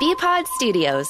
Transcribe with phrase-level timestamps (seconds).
[0.00, 1.08] Bpod Studios.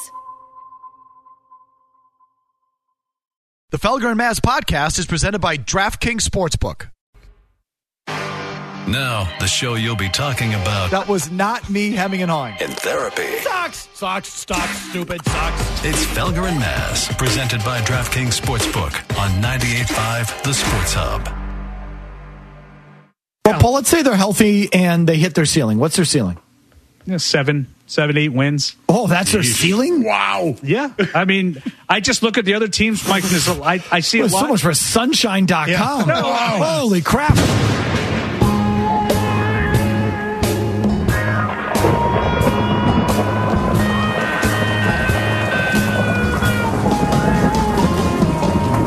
[3.70, 6.88] The Felger and Maz podcast is presented by DraftKings Sportsbook.
[8.88, 12.54] Now, the show you'll be talking about That was not me hemming and hawing.
[12.60, 13.36] in therapy.
[13.40, 13.88] Socks!
[13.92, 15.84] Socks, sucks, stupid, socks.
[15.84, 21.28] It's Felger and Maz, presented by DraftKings Sportsbook on 98.5 The Sports Hub.
[23.44, 25.78] Well, Paul, let's say they're healthy and they hit their ceiling.
[25.78, 26.38] What's their ceiling?
[27.08, 28.76] Yeah, seven, seven, eight wins.
[28.86, 30.04] Oh, that's their ceiling?
[30.04, 30.56] Wow.
[30.62, 30.92] Yeah.
[31.14, 33.24] I mean, I just look at the other teams, Mike.
[33.24, 34.40] There's a, I, I see a lot.
[34.42, 35.68] so much for sunshine.com.
[35.70, 36.04] Yeah.
[36.06, 36.22] No.
[36.22, 37.32] Holy crap.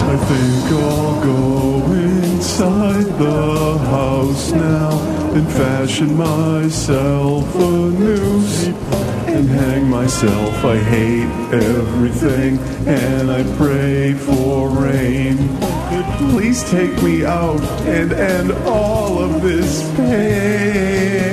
[0.03, 4.90] I think I'll go inside the house now
[5.33, 8.67] and fashion myself a noose
[9.27, 10.65] and hang myself.
[10.65, 15.37] I hate everything and I pray for rain.
[16.17, 21.31] Please take me out and end all of this pain.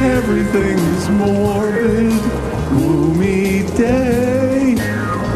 [0.00, 2.12] Everything is morbid,
[2.70, 4.76] gloomy day.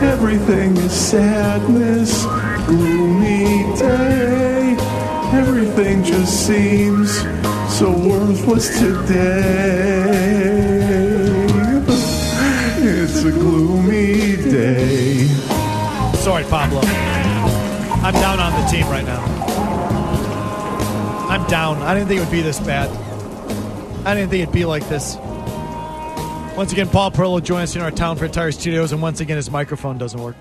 [0.03, 2.25] Everything is sadness,
[2.67, 3.20] gloomy
[6.21, 7.21] Everything just seems
[7.79, 10.11] so worthless today.
[12.83, 15.27] It's a gloomy day.
[16.19, 16.81] Sorry, Pablo.
[16.83, 19.21] I'm down on the team right now.
[21.29, 21.79] I'm down.
[21.83, 22.91] I didn't think it would be this bad.
[24.07, 25.17] I didn't think it'd be like this.
[26.57, 29.37] Once again, Paul Perillo joins us in our Town Fair Tire studios, and once again,
[29.37, 30.37] his microphone doesn't work.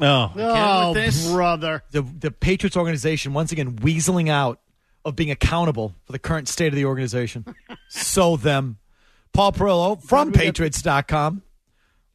[0.00, 1.30] Oh, Oh, this?
[1.30, 1.82] brother.
[1.90, 4.58] The, the Patriots organization, once again, weaseling out
[5.04, 7.44] of being accountable for the current state of the organization.
[7.88, 8.76] so them.
[9.32, 11.42] Paul Perillo from Patriots.com,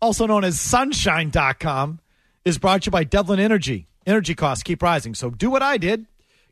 [0.02, 2.00] also known as Sunshine.com,
[2.46, 3.88] is brought to you by Devlin Energy.
[4.06, 6.06] Energy costs keep rising, so do what I did.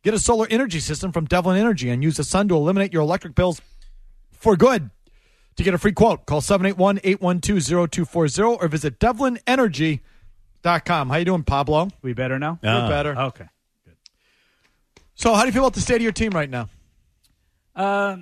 [0.03, 3.01] Get a solar energy system from Devlin Energy and use the sun to eliminate your
[3.01, 3.61] electric bills
[4.31, 4.89] for good.
[5.57, 11.09] To get a free quote, call 781-812-0240 or visit devlinenergy.com.
[11.09, 11.89] How you doing, Pablo?
[12.01, 12.59] we better now?
[12.61, 13.17] We're better.
[13.17, 13.45] Okay.
[15.15, 16.69] So, how do you feel about the state of your team right now?
[17.75, 18.17] Uh,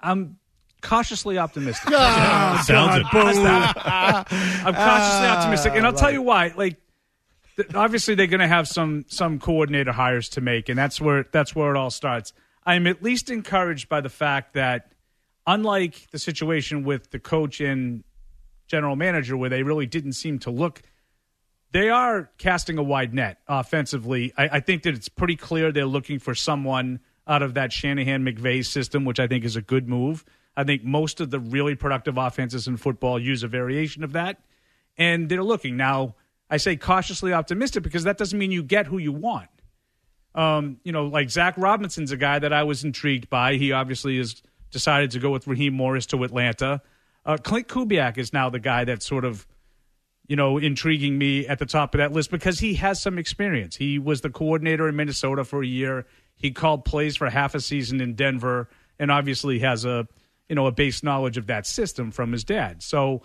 [0.00, 0.38] I'm
[0.80, 1.90] cautiously optimistic.
[1.92, 3.04] Oh, Sounds it.
[3.04, 3.36] How's?
[3.36, 6.52] I'm cautiously optimistic, and I'll tell you why.
[6.56, 6.76] Like,
[7.56, 11.26] th- obviously, they're going to have some some coordinator hires to make, and that's where
[11.30, 12.32] that's where it all starts.
[12.64, 14.92] I'm at least encouraged by the fact that,
[15.46, 18.04] unlike the situation with the coach and
[18.66, 20.82] general manager, where they really didn't seem to look,
[21.72, 24.32] they are casting a wide net offensively.
[24.36, 28.24] I, I think that it's pretty clear they're looking for someone out of that Shanahan
[28.24, 30.24] McVay system, which I think is a good move.
[30.56, 34.40] I think most of the really productive offenses in football use a variation of that,
[34.98, 36.16] and they're looking now.
[36.50, 39.48] I say cautiously optimistic because that doesn't mean you get who you want.
[40.34, 43.54] Um, you know, like Zach Robinson's a guy that I was intrigued by.
[43.54, 44.42] He obviously has
[44.72, 46.82] decided to go with Raheem Morris to Atlanta.
[47.24, 49.46] Uh, Clint Kubiak is now the guy that's sort of,
[50.30, 53.74] you know, intriguing me at the top of that list because he has some experience.
[53.74, 56.06] He was the coordinator in Minnesota for a year.
[56.36, 58.68] He called plays for half a season in Denver,
[59.00, 60.06] and obviously has a,
[60.48, 62.80] you know, a base knowledge of that system from his dad.
[62.80, 63.22] So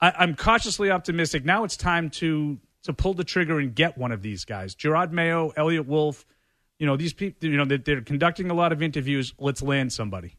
[0.00, 1.44] I, I'm cautiously optimistic.
[1.44, 4.76] Now it's time to to pull the trigger and get one of these guys.
[4.76, 6.24] Jerod Mayo, Eliot Wolf,
[6.78, 9.34] you know, these people, you know, they're, they're conducting a lot of interviews.
[9.40, 10.36] Let's land somebody.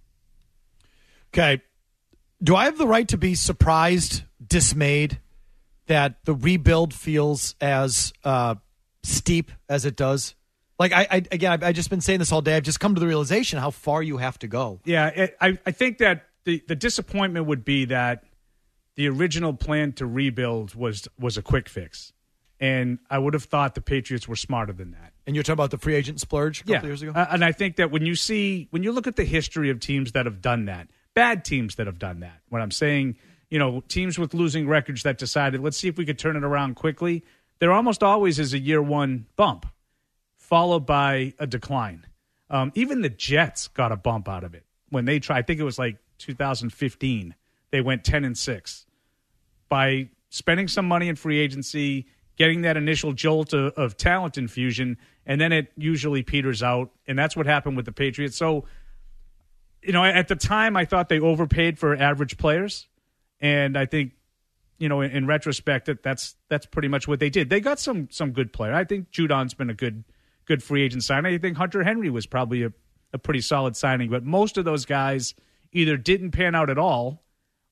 [1.34, 1.62] Okay.
[2.42, 5.20] Do I have the right to be surprised, dismayed
[5.88, 8.56] that the rebuild feels as uh,
[9.03, 10.35] steep as it does?
[10.78, 12.56] Like I, I again, I've, I've just been saying this all day.
[12.56, 14.81] I've just come to the realization how far you have to go.
[14.84, 18.23] Yeah, it, I, I think that the, the disappointment would be that
[18.96, 22.12] the original plan to rebuild was was a quick fix,
[22.59, 25.13] and I would have thought the Patriots were smarter than that.
[25.25, 26.85] And you're talking about the free agent splurge a couple yeah.
[26.85, 27.12] years ago.
[27.16, 29.79] Uh, and I think that when you see when you look at the history of
[29.79, 32.41] teams that have done that, bad teams that have done that.
[32.49, 33.17] What I'm saying,
[33.50, 36.44] you know, teams with losing records that decided, let's see if we could turn it
[36.44, 37.24] around quickly.
[37.59, 39.66] There almost always is a year one bump,
[40.38, 42.06] followed by a decline.
[42.50, 45.40] Um, even the Jets got a bump out of it when they tried.
[45.40, 47.36] I think it was like 2015.
[47.72, 48.86] They went 10 and six
[49.70, 52.08] by spending some money in free agency,
[52.38, 56.91] getting that initial jolt of, of talent infusion, and then it usually peters out.
[57.08, 58.38] And that's what happened with the Patriots.
[58.38, 58.66] So,
[59.82, 62.88] you know, at the time, I thought they overpaid for average players,
[63.40, 64.14] and I think,
[64.78, 67.49] you know, in, in retrospect, that that's that's pretty much what they did.
[67.49, 68.73] They got some some good player.
[68.73, 70.03] I think Judon's been a good
[70.46, 71.34] good free agent signing.
[71.34, 72.72] I think Hunter Henry was probably a,
[73.14, 75.34] a pretty solid signing, but most of those guys
[75.72, 77.23] either didn't pan out at all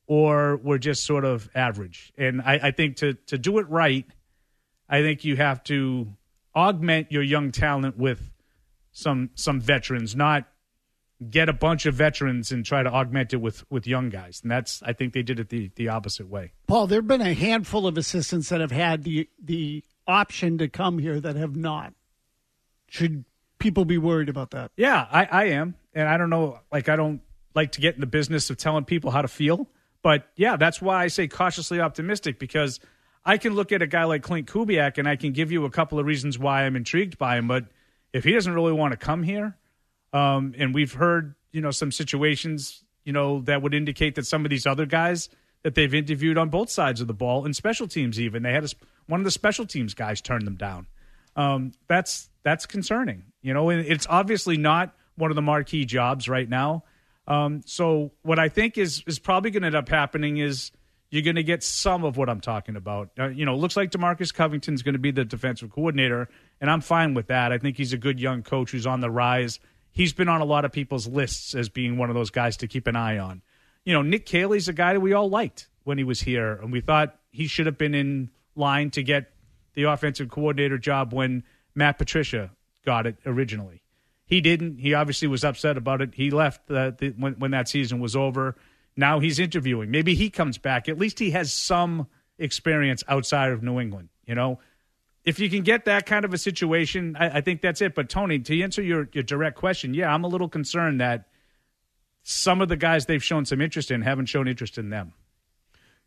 [0.07, 2.12] or we're just sort of average.
[2.18, 4.06] And I, I think to to do it right,
[4.89, 6.07] I think you have to
[6.56, 8.31] augment your young talent with
[8.92, 10.48] some some veterans, not
[11.30, 14.40] get a bunch of veterans and try to augment it with with young guys.
[14.42, 16.54] And that's I think they did it the the opposite way.
[16.68, 21.00] Paul, there've been a handful of assistants that have had the the option to come
[21.00, 21.94] here that have not.
[22.88, 23.25] Should
[23.64, 24.72] people be worried about that?
[24.75, 25.75] Yeah, I, I am.
[25.94, 27.22] And I don't know, like, I don't
[27.56, 29.69] like to get in the business of telling people how to feel.
[30.02, 32.80] But yeah, that's why I say cautiously optimistic because
[33.26, 35.69] I can look at a guy like Clint Kubiak and I can give you a
[35.69, 37.48] couple of reasons why I'm intrigued by him.
[37.48, 37.66] But
[38.12, 39.58] if he doesn't really want to come here,
[40.13, 44.45] um, and we've heard, you know, some situations, you know, that would indicate that some
[44.45, 45.30] of these other guys
[45.63, 48.63] that they've interviewed on both sides of the ball and special teams, even they had
[48.63, 48.69] a,
[49.07, 50.88] one of the special teams guys turn them down.
[51.36, 53.24] Um, that's that's concerning.
[53.42, 56.83] You know, it's obviously not one of the marquee jobs right now.
[57.27, 60.71] Um, so what I think is is probably going to end up happening is
[61.09, 63.12] you're going to get some of what I'm talking about.
[63.18, 66.27] Uh, you know, looks like Demarcus Covington's going to be the defensive coordinator,
[66.59, 67.51] and I'm fine with that.
[67.51, 69.59] I think he's a good young coach who's on the rise.
[69.94, 72.68] He's been on a lot of people's lists as being one of those guys to
[72.68, 73.42] keep an eye on.
[73.86, 76.72] You know, Nick Caley's a guy that we all liked when he was here, and
[76.72, 79.31] we thought he should have been in line to get
[79.75, 81.44] the offensive coordinator job when
[81.75, 82.51] Matt Patricia
[82.86, 83.84] got it originally.
[84.25, 84.80] He didn't.
[84.80, 86.16] He obviously was upset about it.
[86.16, 88.56] He left the, the, when, when that season was over.
[88.95, 89.92] Now he's interviewing.
[89.92, 90.90] Maybe he comes back.
[90.90, 92.07] At least he has some
[92.40, 94.10] experience outside of New England.
[94.25, 94.60] You know,
[95.25, 97.96] if you can get that kind of a situation, I, I think that's it.
[97.96, 101.28] But Tony, to answer your, your direct question, yeah, I'm a little concerned that
[102.24, 105.14] some of the guys they've shown some interest in haven't shown interest in them.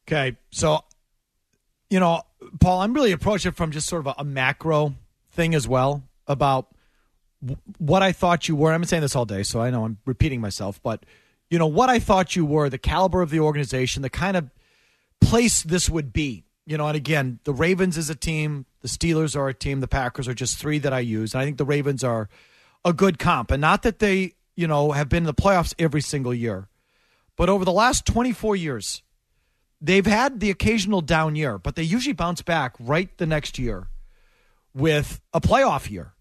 [0.07, 0.85] Okay, so
[1.91, 2.23] you know,
[2.61, 4.95] Paul, I'm really approaching from just sort of a, a macro
[5.31, 6.69] thing as well about
[7.41, 8.73] w- what I thought you were.
[8.73, 11.05] I've been saying this all day, so I know I'm repeating myself, but
[11.51, 14.51] you know what I thought you were, the caliber of the organization, the kind of
[15.21, 16.45] place this would be.
[16.69, 19.89] You know, and again, the Ravens is a team, the Steelers are a team, the
[19.89, 21.35] Packers are just three that I use.
[21.35, 22.29] And I think the Ravens are
[22.85, 23.51] a good comp.
[23.51, 26.69] And not that they, you know, have been in the playoffs every single year,
[27.37, 29.03] but over the last 24 years,
[29.81, 33.89] they've had the occasional down year, but they usually bounce back right the next year
[34.73, 36.15] with a playoff year.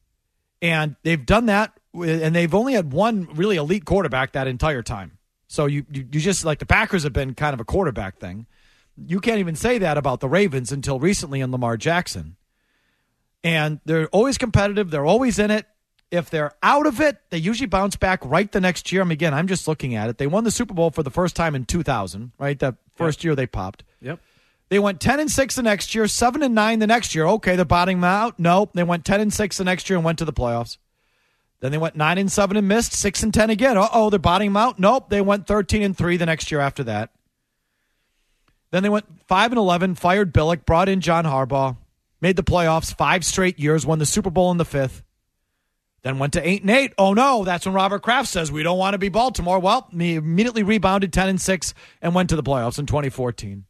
[0.59, 5.19] And they've done that, and they've only had one really elite quarterback that entire time.
[5.47, 8.47] So you, you, you just like the Packers have been kind of a quarterback thing.
[8.97, 12.37] You can't even say that about the Ravens until recently in Lamar Jackson.
[13.45, 15.67] And they're always competitive, they're always in it.
[16.09, 19.01] If they're out of it, they usually bounce back right the next year.
[19.01, 20.17] I mean, again, I'm just looking at it.
[20.17, 22.57] They won the Super Bowl for the first time in 2000, right?
[22.57, 23.23] That first yep.
[23.25, 23.83] year they popped.
[24.01, 24.19] Yep.
[24.69, 27.27] They went 10 and 6 the next year, 7 and 9 the next year.
[27.27, 28.39] Okay, they're bottoming out.
[28.39, 30.77] No, they went 10 and 6 the next year and went to the playoffs.
[31.59, 33.77] Then they went 9 and 7 and missed, 6 and 10 again.
[33.77, 34.79] Uh-oh, they're bottoming out.
[34.79, 37.11] Nope, they went 13 and 3 the next year after that.
[38.71, 41.77] Then they went 5 and 11, fired Billick, brought in John Harbaugh,
[42.25, 45.03] made the playoffs 5 straight years, won the Super Bowl in the 5th.
[46.01, 46.93] Then went to 8 and 8.
[46.97, 49.59] Oh no, that's when Robert Kraft says we don't want to be Baltimore.
[49.59, 53.65] Well, he immediately rebounded 10 and 6 and went to the playoffs in 2014.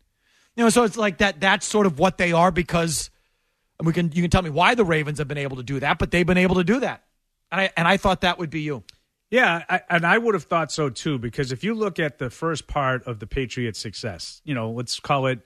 [0.56, 1.42] You know, so it's like that.
[1.42, 3.10] That's sort of what they are because
[3.80, 4.12] and we can.
[4.12, 6.26] You can tell me why the Ravens have been able to do that, but they've
[6.26, 7.04] been able to do that,
[7.52, 8.84] and I and I thought that would be you.
[9.30, 12.30] Yeah, I, and I would have thought so too because if you look at the
[12.30, 15.40] first part of the Patriots' success, you know, let's call it,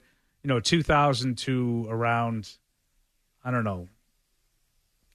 [0.44, 2.56] you know, 2000 to around,
[3.44, 3.88] I don't know,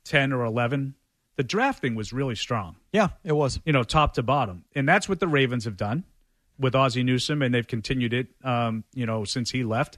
[0.05, 0.95] 10 or 11,
[1.35, 2.77] the drafting was really strong.
[2.91, 3.59] Yeah, it was.
[3.65, 6.03] You know, top to bottom, and that's what the Ravens have done
[6.57, 9.97] with Ozzie Newsome, and they've continued it, um, you know, since he left.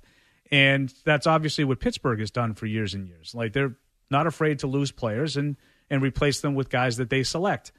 [0.52, 3.36] And that's obviously what Pittsburgh has done for years and years.
[3.36, 3.76] Like they're
[4.10, 5.58] not afraid to lose players and
[5.90, 7.72] and replace them with guys that they select.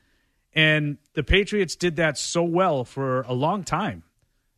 [0.54, 4.02] And the Patriots did that so well for a long time.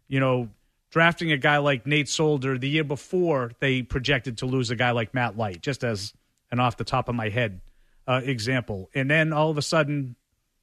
[0.08, 0.48] You know,
[0.90, 4.90] drafting a guy like Nate Solder the year before they projected to lose a guy
[4.90, 6.12] like Matt Light, just as
[6.50, 7.60] an off the top of my head
[8.06, 8.90] uh, example.
[8.94, 10.16] And then all of a sudden,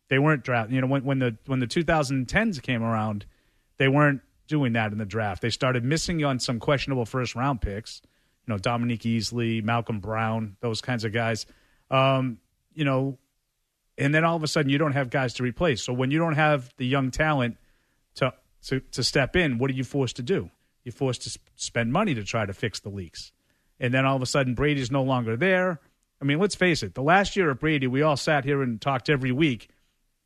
[0.10, 0.76] they weren't drafting.
[0.76, 3.26] You know, when, when the when the 2010s came around,
[3.78, 5.42] they weren't doing that in the draft.
[5.42, 8.02] They started missing on some questionable first round picks.
[8.46, 11.46] You know, Dominique Easley, Malcolm Brown, those kinds of guys.
[11.92, 12.40] Um,
[12.74, 13.18] you know,
[13.98, 15.84] and then all of a sudden you don't have guys to replace.
[15.84, 17.58] So when you don't have the young talent
[18.68, 20.50] to to, step in, what are you forced to do?
[20.84, 23.32] You're forced to spend money to try to fix the leaks.
[23.80, 25.80] And then all of a sudden Brady's no longer there.
[26.22, 26.96] I mean, let's face it.
[26.96, 29.70] The last year of Brady, we all sat here and talked every week.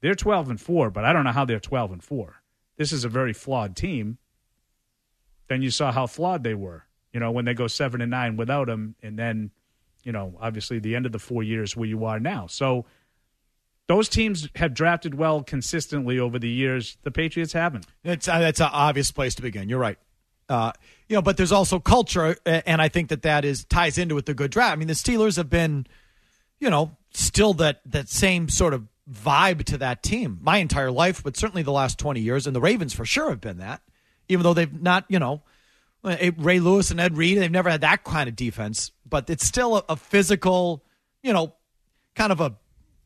[0.01, 2.41] They're 12 and 4, but I don't know how they're 12 and 4
[2.81, 4.17] this is a very flawed team,
[5.48, 6.83] then you saw how flawed they were.
[7.13, 9.51] You know, when they go seven and nine without him, and then,
[10.03, 12.48] you know, obviously the end of the four years where you are now.
[12.48, 12.86] So
[13.91, 16.98] those teams have drafted well consistently over the years.
[17.03, 17.86] The Patriots haven't.
[18.05, 19.67] It's uh, that's an obvious place to begin.
[19.67, 19.98] You're right.
[20.48, 20.71] Uh,
[21.10, 24.25] you know, but there's also culture, and I think that that is ties into with
[24.25, 24.71] the good draft.
[24.71, 25.88] I mean, the Steelers have been,
[26.60, 31.21] you know, still that that same sort of vibe to that team my entire life,
[31.21, 33.81] but certainly the last 20 years, and the Ravens for sure have been that,
[34.29, 35.41] even though they've not, you know,
[36.05, 39.45] eh, Ray Lewis and Ed Reed, they've never had that kind of defense, but it's
[39.45, 40.81] still a, a physical,
[41.24, 41.53] you know,
[42.15, 42.55] kind of a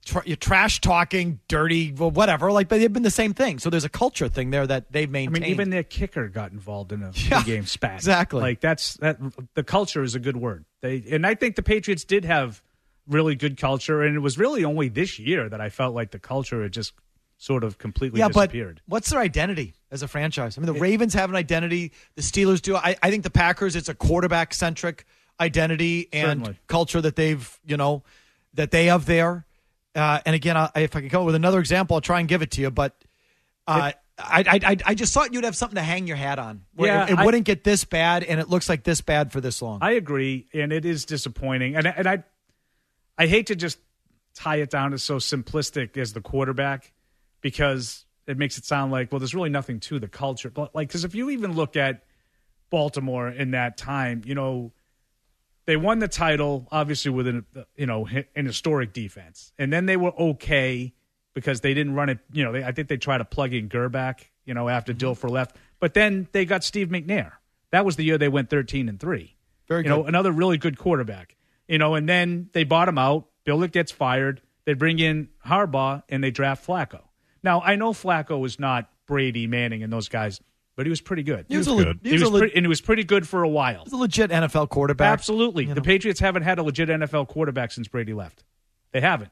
[0.05, 2.51] tr- you trash talking, dirty, well, whatever.
[2.51, 3.59] Like, but they've been the same thing.
[3.59, 5.38] So there's a culture thing there that they've maintained.
[5.38, 7.95] I mean, even their kicker got involved in a Yeah, game spat.
[7.95, 8.41] exactly.
[8.41, 9.17] Like that's that.
[9.55, 10.63] The culture is a good word.
[10.81, 12.62] They and I think the Patriots did have
[13.07, 16.19] really good culture, and it was really only this year that I felt like the
[16.19, 16.93] culture had just
[17.38, 18.81] sort of completely yeah, but disappeared.
[18.88, 20.57] what's their identity as a franchise?
[20.57, 21.91] I mean, the Ravens have an identity.
[22.15, 22.77] The Steelers do.
[22.77, 25.05] I, I think the Packers, it's a quarterback centric
[25.39, 26.59] identity and Certainly.
[26.67, 28.03] culture that they've, you know,
[28.53, 29.45] that they have there.
[29.95, 32.41] Uh, and again, I, if I could go with another example, I'll try and give
[32.41, 32.69] it to you.
[32.69, 32.93] But
[33.67, 36.63] uh, I, I, I, I just thought you'd have something to hang your hat on.
[36.75, 39.31] Where Yeah, it, it I- wouldn't get this bad, and it looks like this bad
[39.31, 39.79] for this long.
[39.81, 41.75] I agree, and it is disappointing.
[41.75, 42.23] And and I,
[43.17, 43.79] I hate to just
[44.33, 46.91] tie it down to so simplistic as the quarterback,
[47.41, 50.49] because it makes it sound like well, there's really nothing to the culture.
[50.49, 52.03] But like, because if you even look at
[52.69, 54.73] Baltimore in that time, you know,
[55.65, 57.45] they won the title obviously with an
[57.75, 60.93] you know an historic defense, and then they were okay
[61.34, 62.19] because they didn't run it.
[62.31, 65.07] You know, they, I think they tried to plug in Grbac, you know, after Mm-hmm.
[65.07, 67.34] Dilfer left, but then they got Steve McNair.
[67.72, 69.36] That was the year they went 13 and three.
[69.67, 70.10] Very you know, good.
[70.10, 71.36] another really good quarterback.
[71.67, 73.27] You know, and then they bottom out.
[73.45, 74.41] Billick gets fired.
[74.65, 77.01] They bring in Harbaugh and they draft Flacco.
[77.43, 80.39] Now I know Flacco was not Brady, Manning, and those guys,
[80.75, 81.46] but he was pretty good.
[81.48, 82.00] He was a le- good.
[82.03, 83.84] he He was was le- pre- and he was pretty good for a while.
[83.84, 85.12] He's a legit NFL quarterback.
[85.13, 85.65] Absolutely.
[85.65, 88.44] The Patriots haven't had a legit NFL quarterback since Brady left.
[88.91, 89.32] They haven't.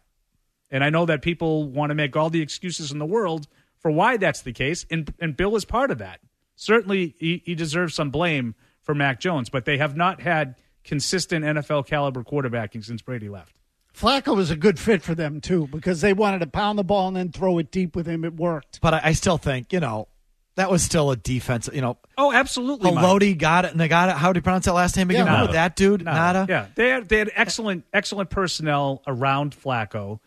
[0.71, 3.47] And I know that people want to make all the excuses in the world
[3.77, 6.19] for why that's the case, and, and Bill is part of that.
[6.55, 11.43] Certainly, he, he deserves some blame for Mac Jones, but they have not had consistent
[11.45, 13.55] NFL caliber quarterbacking since Brady left.
[13.95, 17.07] Flacco was a good fit for them too because they wanted to pound the ball
[17.07, 18.25] and then throw it deep with him.
[18.25, 18.81] It worked.
[18.81, 20.07] But I, I still think, you know,
[20.55, 21.69] that was still a defense.
[21.73, 22.91] You know, Oh, absolutely.
[22.91, 23.37] Mike.
[23.37, 24.15] Got it, and they got it.
[24.15, 25.25] How do you pronounce that last name again?
[25.25, 25.55] Yeah, Remember Ngata.
[25.55, 26.01] that dude?
[26.01, 26.45] Ngata.
[26.45, 26.49] Ngata.
[26.49, 30.19] Yeah, they had they had excellent excellent personnel around Flacco.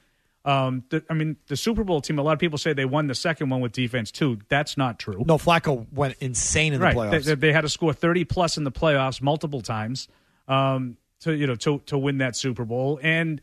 [0.45, 2.19] Um, the, I mean, the Super Bowl team.
[2.19, 4.39] A lot of people say they won the second one with defense too.
[4.49, 5.25] That's not true.
[5.27, 6.95] No, Flacco went insane in the right.
[6.95, 7.25] They, playoffs.
[7.25, 10.07] they, they had to score thirty plus in the playoffs multiple times
[10.49, 13.41] um, to you know to to win that Super Bowl, and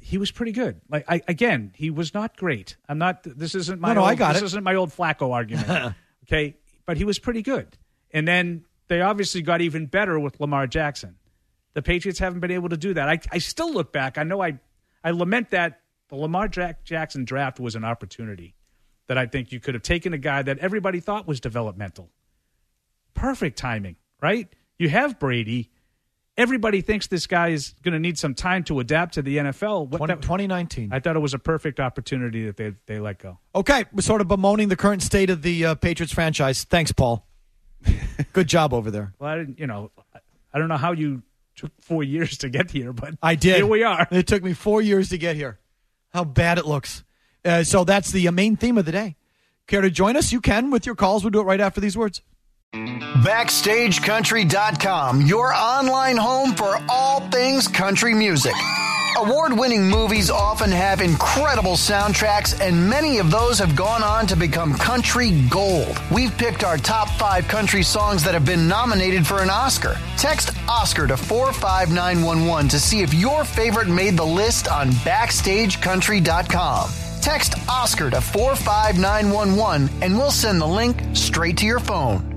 [0.00, 0.80] he was pretty good.
[0.88, 2.76] Like I, again, he was not great.
[2.88, 3.22] I'm not.
[3.24, 3.88] This isn't my.
[3.88, 4.46] No, no, old, I got this it.
[4.46, 5.94] isn't my old Flacco argument.
[6.24, 7.76] okay, but he was pretty good,
[8.10, 11.16] and then they obviously got even better with Lamar Jackson.
[11.74, 13.08] The Patriots haven't been able to do that.
[13.08, 14.18] I, I still look back.
[14.18, 14.58] I know I,
[15.04, 18.56] I lament that the Lamar Jack- Jackson draft was an opportunity
[19.06, 22.10] that I think you could have taken a guy that everybody thought was developmental.
[23.14, 24.48] Perfect timing, right?
[24.78, 25.70] You have Brady.
[26.38, 29.88] Everybody thinks this guy is going to need some time to adapt to the NFL.
[29.88, 30.92] What 20, that- 2019.
[30.92, 33.38] I thought it was a perfect opportunity that they they let go.
[33.54, 36.64] okay, we're sort of bemoaning the current state of the uh, Patriots franchise.
[36.64, 37.26] Thanks, Paul.
[38.32, 39.14] Good job over there.
[39.18, 39.90] Well, I didn't, you know,
[40.54, 41.22] I don't know how you
[41.56, 43.56] took four years to get here, but I did.
[43.56, 44.06] Here we are.
[44.10, 45.58] It took me four years to get here.
[46.10, 47.02] How bad it looks.
[47.44, 49.16] Uh, so that's the uh, main theme of the day.
[49.66, 50.32] Care to join us?
[50.32, 51.24] You can with your calls.
[51.24, 52.22] We'll do it right after these words.
[52.74, 58.54] BackstageCountry.com, your online home for all things country music.
[59.16, 64.36] Award winning movies often have incredible soundtracks, and many of those have gone on to
[64.36, 65.98] become country gold.
[66.12, 69.96] We've picked our top five country songs that have been nominated for an Oscar.
[70.16, 76.90] Text Oscar to 45911 to see if your favorite made the list on BackstageCountry.com.
[77.20, 82.27] Text Oscar to 45911 and we'll send the link straight to your phone.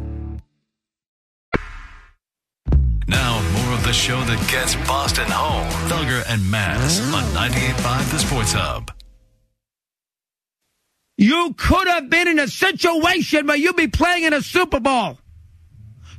[3.92, 5.68] The show that gets Boston home.
[5.90, 8.90] Felger and Maz on 98.5 The Sports Hub.
[11.18, 15.18] You could have been in a situation where you'd be playing in a Super Bowl.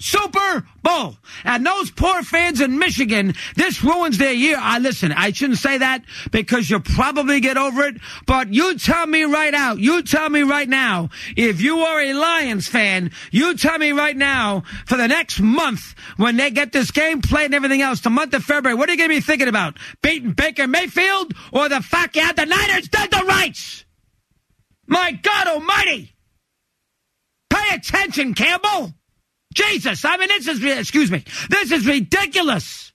[0.03, 1.17] Super Bowl.
[1.45, 4.57] And those poor fans in Michigan, this ruins their year.
[4.59, 9.07] I listen, I shouldn't say that because you'll probably get over it, but you tell
[9.07, 13.57] me right out, you tell me right now, if you are a Lions fan, you
[13.57, 17.55] tell me right now, for the next month, when they get this game played and
[17.55, 19.79] everything else, the month of February, what are you going to be thinking about?
[20.03, 23.85] Beating Baker Mayfield or the fact you had the Niners dead to rights?
[24.89, 26.17] My God Almighty!
[27.49, 28.95] Pay attention, Campbell!
[29.53, 32.93] Jesus, I mean, this is, excuse me, this is ridiculous!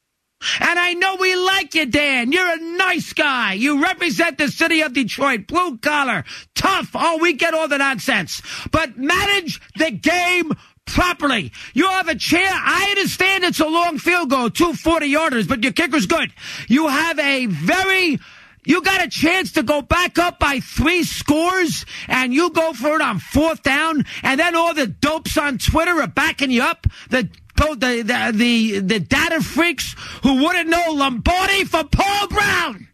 [0.59, 2.31] And I know we like you, Dan.
[2.31, 3.53] You're a nice guy.
[3.53, 6.91] You represent the city of Detroit, blue collar, tough.
[6.93, 8.43] Oh, we get all the nonsense.
[8.71, 10.53] But manage the game
[10.85, 11.51] properly.
[11.73, 12.49] You have a chair.
[12.51, 16.31] I understand it's a long field goal, two 40 yarders, but your kicker's good.
[16.67, 18.19] You have a very
[18.65, 22.95] you got a chance to go back up by three scores and you go for
[22.95, 26.85] it on fourth down and then all the dopes on Twitter are backing you up.
[27.09, 27.29] The
[27.61, 32.87] oh, the the the, the data freaks who wouldn't know Lombardi for Paul Brown.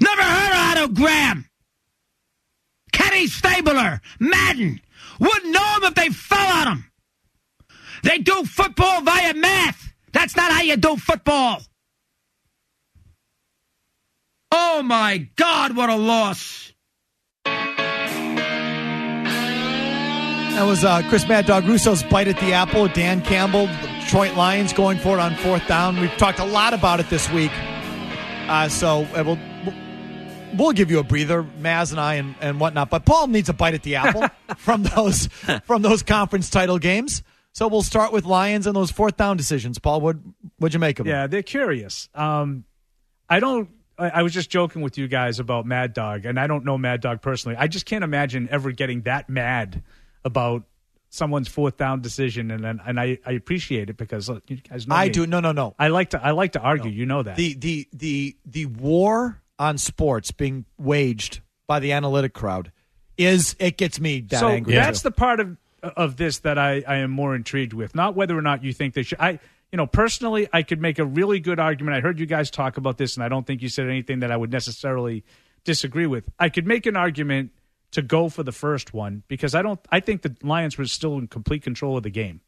[0.00, 1.46] Never heard of Otto Graham.
[2.92, 4.80] Kenny Stabler, Madden.
[5.18, 6.90] Wouldn't know him if they fell on him.
[8.02, 9.92] They do football via math.
[10.12, 11.60] That's not how you do football.
[14.52, 16.72] Oh my God, what a loss.
[20.54, 22.88] That was uh, Chris Mad Dog Russo's bite at the apple.
[22.88, 25.98] Dan Campbell, the Detroit Lions going for it on fourth down.
[25.98, 27.52] We've talked a lot about it this week.
[27.54, 29.38] Uh, so uh, we'll,
[30.58, 32.90] we'll give you a breather, Maz and I and, and whatnot.
[32.90, 34.26] But Paul needs a bite at the apple
[34.56, 35.28] from those
[35.64, 37.22] from those conference title games.
[37.52, 39.78] So we'll start with Lions and those fourth down decisions.
[39.78, 40.16] Paul, what
[40.58, 41.12] what'd you make of them?
[41.12, 42.08] Yeah, they're curious.
[42.14, 42.64] Um,
[43.28, 43.70] I don't.
[44.00, 46.78] I, I was just joking with you guys about Mad Dog, and I don't know
[46.78, 47.56] Mad Dog personally.
[47.58, 49.82] I just can't imagine ever getting that mad
[50.24, 50.64] about
[51.10, 54.88] someone's fourth down decision, and and, and I, I appreciate it because look, you guys
[54.88, 55.10] know I me.
[55.10, 55.26] do.
[55.26, 55.74] No, no, no.
[55.78, 56.90] I like to I like to argue.
[56.90, 57.36] You know that.
[57.36, 62.72] The the the the war on sports being waged by the analytic crowd
[63.18, 64.74] is it gets me that so angry.
[64.74, 65.08] that's too.
[65.08, 67.94] the part of of this that I, I am more intrigued with.
[67.94, 69.20] Not whether or not you think they should.
[69.20, 69.40] I
[69.72, 71.96] you know personally, I could make a really good argument.
[71.96, 74.30] I heard you guys talk about this, and I don't think you said anything that
[74.30, 75.24] I would necessarily
[75.64, 76.28] disagree with.
[76.38, 77.52] I could make an argument
[77.92, 79.80] to go for the first one because I don't.
[79.90, 82.40] I think the Lions were still in complete control of the game.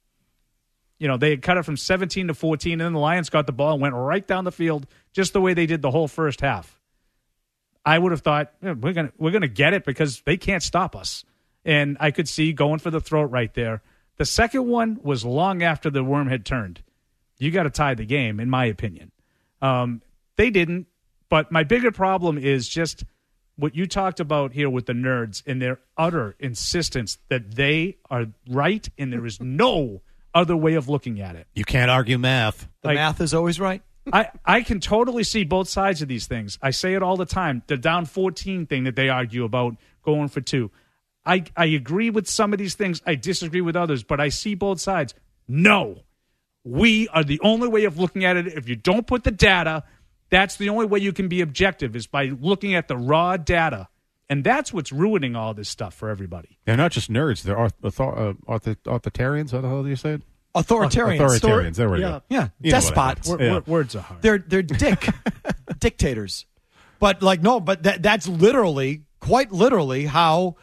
[0.98, 3.46] You know, they had cut it from 17 to 14, and then the Lions got
[3.46, 6.06] the ball and went right down the field just the way they did the whole
[6.06, 6.80] first half.
[7.84, 10.94] I would have thought "Yeah, we're gonna we're gonna get it because they can't stop
[10.94, 11.24] us,
[11.64, 13.82] and I could see going for the throat right there.
[14.18, 16.82] The second one was long after the worm had turned.
[17.38, 19.10] You got to tie the game, in my opinion.
[19.60, 20.02] Um,
[20.36, 20.86] they didn't,
[21.28, 23.04] but my bigger problem is just
[23.56, 28.26] what you talked about here with the nerds and their utter insistence that they are
[28.48, 30.02] right and there is no
[30.34, 31.46] other way of looking at it.
[31.54, 32.68] You can't argue math.
[32.80, 33.82] the like- math is always right.
[34.12, 36.58] I, I can totally see both sides of these things.
[36.60, 37.62] I say it all the time.
[37.68, 40.72] The down 14 thing that they argue about going for two.
[41.24, 43.00] I, I agree with some of these things.
[43.06, 45.14] I disagree with others, but I see both sides.
[45.46, 46.00] No.
[46.64, 48.46] We are the only way of looking at it.
[48.46, 49.82] If you don't put the data,
[50.30, 53.88] that's the only way you can be objective is by looking at the raw data.
[54.30, 56.58] And that's what's ruining all this stuff for everybody.
[56.64, 57.42] They're not just nerds.
[57.42, 59.50] They're author, author, author, authoritarians.
[59.50, 60.22] How the hell do you say it?
[60.54, 61.18] Authoritarians.
[61.18, 61.74] Authoritarians.
[61.76, 62.08] There we Yeah.
[62.08, 62.22] go.
[62.28, 63.28] Yeah, You know what I despots.
[63.28, 63.40] meant.
[63.40, 63.50] Yeah.
[63.52, 64.22] wor- words are hard.
[64.22, 65.06] They're they're dick
[65.80, 66.46] dictators.
[66.98, 70.56] But like no, but that that's literally, quite literally, how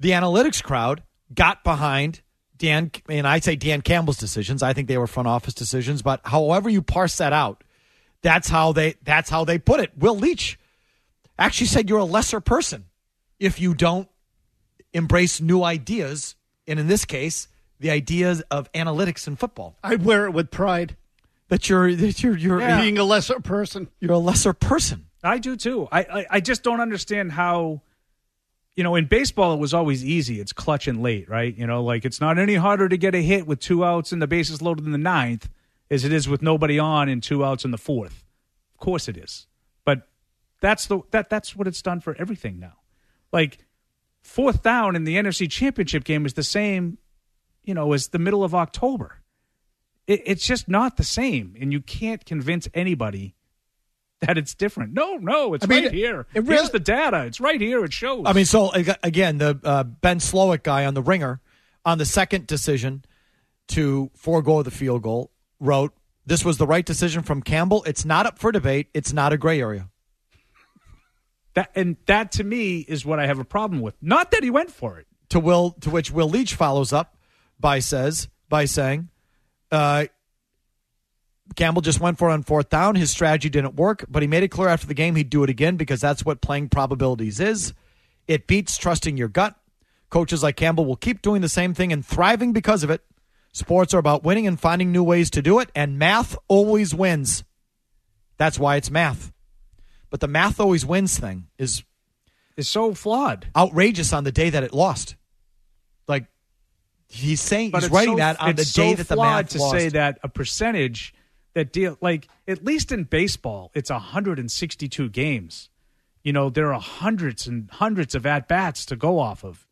[0.00, 2.20] the analytics crowd got behind
[2.56, 2.90] Dan.
[3.08, 4.62] And I say Dan Campbell's decisions.
[4.62, 6.02] I think they were front office decisions.
[6.02, 7.64] But however you parse that out,
[8.22, 9.92] that's how they that's how they put it.
[9.96, 10.58] Will Leitch
[11.38, 12.84] actually said you're a lesser person
[13.38, 14.08] if you don't
[14.92, 16.36] embrace new ideas,
[16.66, 17.48] and in this case,
[17.80, 19.76] the ideas of analytics in football.
[19.82, 20.96] I'd wear it with pride.
[21.48, 23.88] That you're that you're you're Being a lesser person.
[24.00, 25.06] you're a lesser person.
[25.22, 25.88] I do too.
[25.92, 27.82] I, I I just don't understand how.
[28.76, 30.40] You know, in baseball, it was always easy.
[30.40, 31.56] It's clutch and late, right?
[31.56, 34.20] You know, like it's not any harder to get a hit with two outs and
[34.20, 35.48] the bases loaded in the ninth
[35.90, 38.24] as it is with nobody on and two outs in the fourth.
[38.74, 39.46] Of course, it is.
[39.84, 40.08] But
[40.60, 42.78] that's the that that's what it's done for everything now.
[43.32, 43.58] Like
[44.22, 46.98] fourth down in the NFC Championship game is the same,
[47.62, 49.20] you know, as the middle of October.
[50.06, 53.34] It, it's just not the same, and you can't convince anybody
[54.26, 54.92] that it's different.
[54.92, 56.26] No, no, it's I mean, right here.
[56.34, 57.24] it Here's the data.
[57.24, 57.84] It's right here.
[57.84, 58.24] It shows.
[58.26, 61.40] I mean, so again, the uh, Ben Solak guy on the ringer
[61.84, 63.04] on the second decision
[63.68, 65.92] to forego the field goal wrote,
[66.26, 67.82] "This was the right decision from Campbell.
[67.86, 68.88] It's not up for debate.
[68.94, 69.88] It's not a gray area."
[71.54, 73.94] that and that to me is what I have a problem with.
[74.02, 75.06] Not that he went for it.
[75.30, 77.16] To Will, to which Will Leitch follows up
[77.58, 79.08] by says by saying,
[79.72, 80.06] uh,
[81.56, 82.94] Campbell just went for it on fourth down.
[82.96, 85.50] His strategy didn't work, but he made it clear after the game he'd do it
[85.50, 87.74] again because that's what playing probabilities is.
[88.26, 89.54] It beats trusting your gut.
[90.10, 93.02] Coaches like Campbell will keep doing the same thing and thriving because of it.
[93.52, 97.44] Sports are about winning and finding new ways to do it, and math always wins.
[98.36, 99.32] That's why it's math.
[100.10, 101.82] But the math always wins thing is
[102.56, 103.46] Is so flawed.
[103.54, 105.14] outrageous on the day that it lost.
[106.08, 106.26] Like
[107.08, 109.50] he's saying, But he's writing so- that on the it's day so that the math
[109.50, 109.72] to lost.
[109.72, 111.13] say that a percentage
[111.54, 115.70] that deal like at least in baseball, it's 162 games.
[116.22, 119.66] You know, there are hundreds and hundreds of at bats to go off of.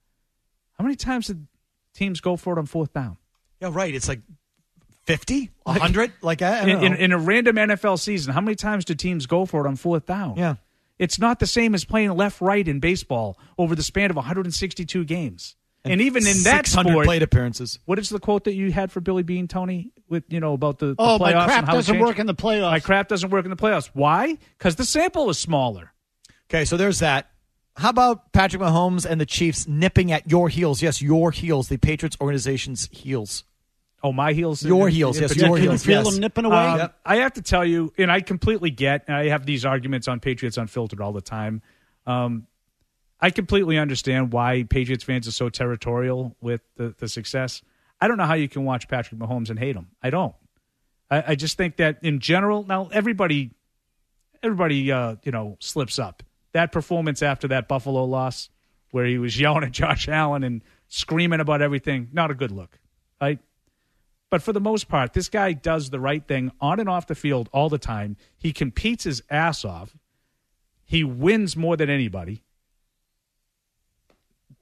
[0.79, 1.47] How many times did
[1.95, 3.17] teams go for it on fourth down?
[3.61, 3.95] Yeah, right.
[3.95, 4.21] It's like
[5.05, 8.85] 50, 100, like I, I In, in, in a random NFL season, how many times
[8.85, 10.37] do teams go for it on fourth down?
[10.37, 10.57] Yeah.
[10.99, 15.05] It's not the same as playing left right in baseball over the span of 162
[15.05, 15.57] games.
[15.85, 17.79] And, even in that 600 sport, plate appearances.
[17.87, 19.91] what is the quote that you had for Billy Beane, Tony?
[20.09, 22.19] With you know about the, the Oh, my playoffs crap and how it doesn't work
[22.19, 22.71] in the playoffs.
[22.71, 23.91] My crap doesn't work in the playoffs.
[23.93, 24.39] Why?
[24.59, 25.93] Because the sample is smaller.
[26.49, 27.31] Okay, so there's that.
[27.77, 30.83] How about Patrick Mahomes and the Chiefs nipping at your heels?
[30.83, 33.45] Yes, your heels, the Patriots organization's heels.
[34.05, 34.63] Oh, my heels.
[34.65, 35.85] Your heels, yes, Yeah, your can you heels.
[35.85, 36.13] feel yes.
[36.13, 36.57] them nipping away?
[36.57, 40.09] Um, I have to tell you, and I completely get, and I have these arguments
[40.09, 41.63] on Patriots Unfiltered all the time.
[42.07, 42.47] Um,
[43.23, 47.63] I completely understand why Patriots fans are so territorial with the, the success.
[48.01, 49.87] I don't know how you can watch Patrick Mahomes and hate him.
[50.03, 50.35] I don't.
[51.09, 53.53] I, I just think that in general, now everybody,
[54.43, 56.25] everybody, uh, you know, slips up.
[56.53, 58.51] That performance after that Buffalo loss,
[58.91, 62.81] where he was yelling at Josh Allen and screaming about everything, not a good look,
[63.21, 63.39] right?
[64.31, 67.15] But for the most part, this guy does the right thing on and off the
[67.15, 68.17] field all the time.
[68.37, 69.95] He competes his ass off.
[70.85, 72.43] He wins more than anybody.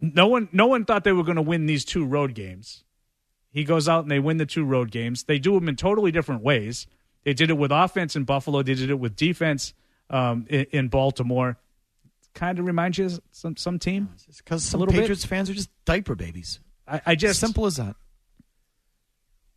[0.01, 2.85] No one, no one thought they were going to win these two road games.
[3.53, 5.25] He goes out and they win the two road games.
[5.25, 6.87] They do them in totally different ways.
[7.25, 8.63] They did it with offense in Buffalo.
[8.63, 9.75] They did it with defense
[10.09, 11.59] um, in, in Baltimore.
[12.33, 14.09] Kind of reminds you of some some team.
[14.37, 15.01] Because some little bit.
[15.01, 16.61] Patriots fans are just diaper babies.
[16.87, 17.97] I, I just Simple as that.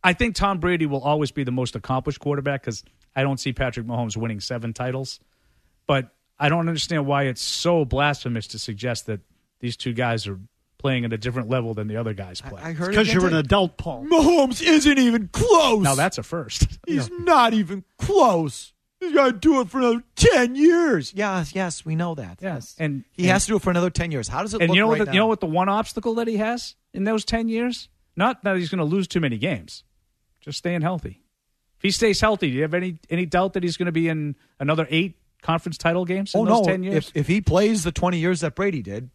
[0.02, 2.84] I think Tom Brady will always be the most accomplished quarterback because
[3.16, 5.20] I don't see Patrick Mahomes winning seven titles.
[5.86, 9.20] But I don't understand why it's so blasphemous to suggest that
[9.64, 10.38] these two guys are
[10.76, 12.60] playing at a different level than the other guys play.
[12.60, 14.04] I heard Because you're an adult, Paul.
[14.04, 15.82] Mahomes isn't even close.
[15.82, 16.78] now that's a first.
[16.86, 18.74] He's not even close.
[19.00, 21.14] He's got to do it for another 10 years.
[21.14, 22.40] Yes, yes, we know that.
[22.42, 22.76] Yes.
[22.78, 24.28] And- he and- has to do it for another 10 years.
[24.28, 25.04] How does it and look you know right what?
[25.04, 25.12] The, now?
[25.12, 25.40] you know what?
[25.40, 28.84] The one obstacle that he has in those ten years, not that he's going to
[28.84, 29.84] lose too many games,
[30.40, 31.22] just staying healthy.
[31.78, 34.08] If he stays healthy, do you have any any doubt that he's going to be
[34.08, 36.72] in another eight conference title games in oh, those no.
[36.72, 37.08] ten years?
[37.08, 39.10] If, if he plays the 20 years that Brady did,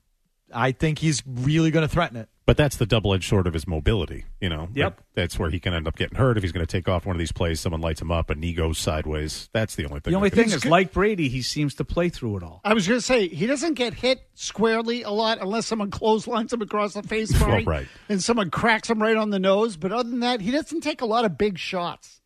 [0.53, 2.29] I think he's really going to threaten it.
[2.45, 4.25] But that's the double edged sword of his mobility.
[4.41, 4.97] You know, Yep.
[4.97, 7.05] That- that's where he can end up getting hurt if he's going to take off
[7.05, 7.59] one of these plays.
[7.59, 9.49] Someone lights him up, and he goes sideways.
[9.53, 10.11] That's the only thing.
[10.11, 12.61] the only thing is, like Brady, he seems to play through it all.
[12.63, 16.51] I was going to say he doesn't get hit squarely a lot unless someone clotheslines
[16.51, 17.87] him across the face, Well, right.
[18.07, 19.77] and someone cracks him right on the nose.
[19.77, 22.21] But other than that, he doesn't take a lot of big shots.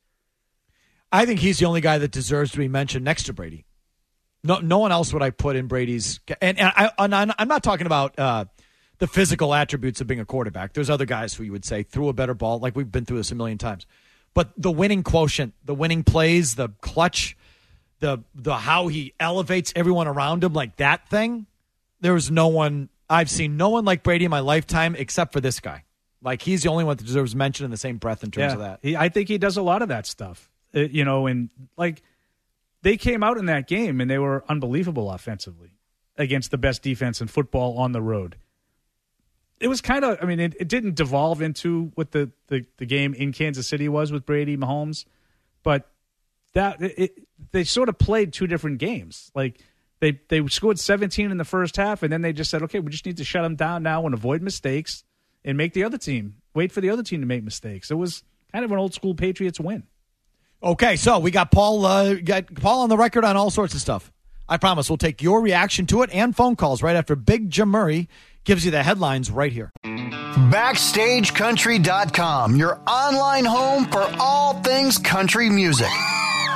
[1.12, 3.65] I think he's the only guy that deserves to be mentioned next to Brady.
[4.43, 6.19] No, no one else would I put in Brady's.
[6.41, 8.45] And, and I, and I'm I'm not talking about uh,
[8.99, 10.73] the physical attributes of being a quarterback.
[10.73, 12.60] There's other guys who you would say threw a better ball.
[12.60, 13.86] Like we've been through this a million times.
[14.34, 17.38] But the winning quotient, the winning plays, the clutch,
[17.99, 21.45] the the how he elevates everyone around him, like that thing.
[22.01, 25.60] There's no one I've seen no one like Brady in my lifetime except for this
[25.60, 25.84] guy.
[26.21, 28.60] Like he's the only one that deserves mention in the same breath in terms of
[28.60, 28.79] that.
[28.82, 30.49] He, I think he does a lot of that stuff.
[30.75, 32.01] Uh, you know, and like
[32.84, 35.72] they came out in that game and they were unbelievable offensively
[36.17, 38.36] against the best defense in football on the road.
[39.60, 42.86] It was kind of, I mean, it, it didn't devolve into what the, the, the
[42.86, 45.06] game in Kansas City was with Brady Mahomes,
[45.63, 45.89] but
[46.54, 49.32] that it, they sort of played two different games.
[49.34, 49.62] Like
[50.00, 52.91] they they scored 17 in the first half, and then they just said, okay, we
[52.91, 55.04] just need to shut them down now and avoid mistakes
[55.46, 57.89] and make the other team wait for the other team to make mistakes.
[57.89, 59.84] It was kind of an old school Patriots win.
[60.63, 63.82] Okay, so we got Paul uh, got Paul on the record on all sorts of
[63.82, 64.13] stuff.
[64.47, 67.67] I promise we'll take your reaction to it and phone calls right after Big Jim
[67.69, 68.08] Murray
[68.45, 69.73] gives you the headlines right here.
[69.84, 75.91] BackstageCountry.com, your online home for all things country music.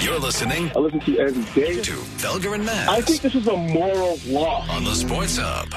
[0.00, 1.80] You're listening I listen to you every day.
[1.82, 4.66] to Felger and Maz I think this is a moral law.
[4.70, 5.74] on the Sports Hub.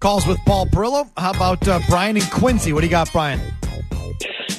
[0.00, 1.10] Calls with Paul Perillo.
[1.18, 2.72] How about uh, Brian and Quincy?
[2.72, 3.38] What do you got, Brian?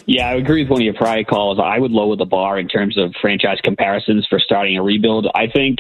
[0.06, 1.60] Yeah, I agree with one of your prior calls.
[1.60, 5.28] I would lower the bar in terms of franchise comparisons for starting a rebuild.
[5.34, 5.80] I think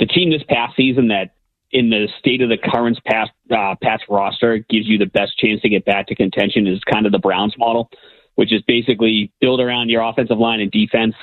[0.00, 1.30] the team this past season that,
[1.70, 3.74] in the state of the current past uh,
[4.08, 7.18] roster, gives you the best chance to get back to contention is kind of the
[7.18, 7.90] Browns model.
[8.36, 11.14] which is basically build around your offensive line and defense,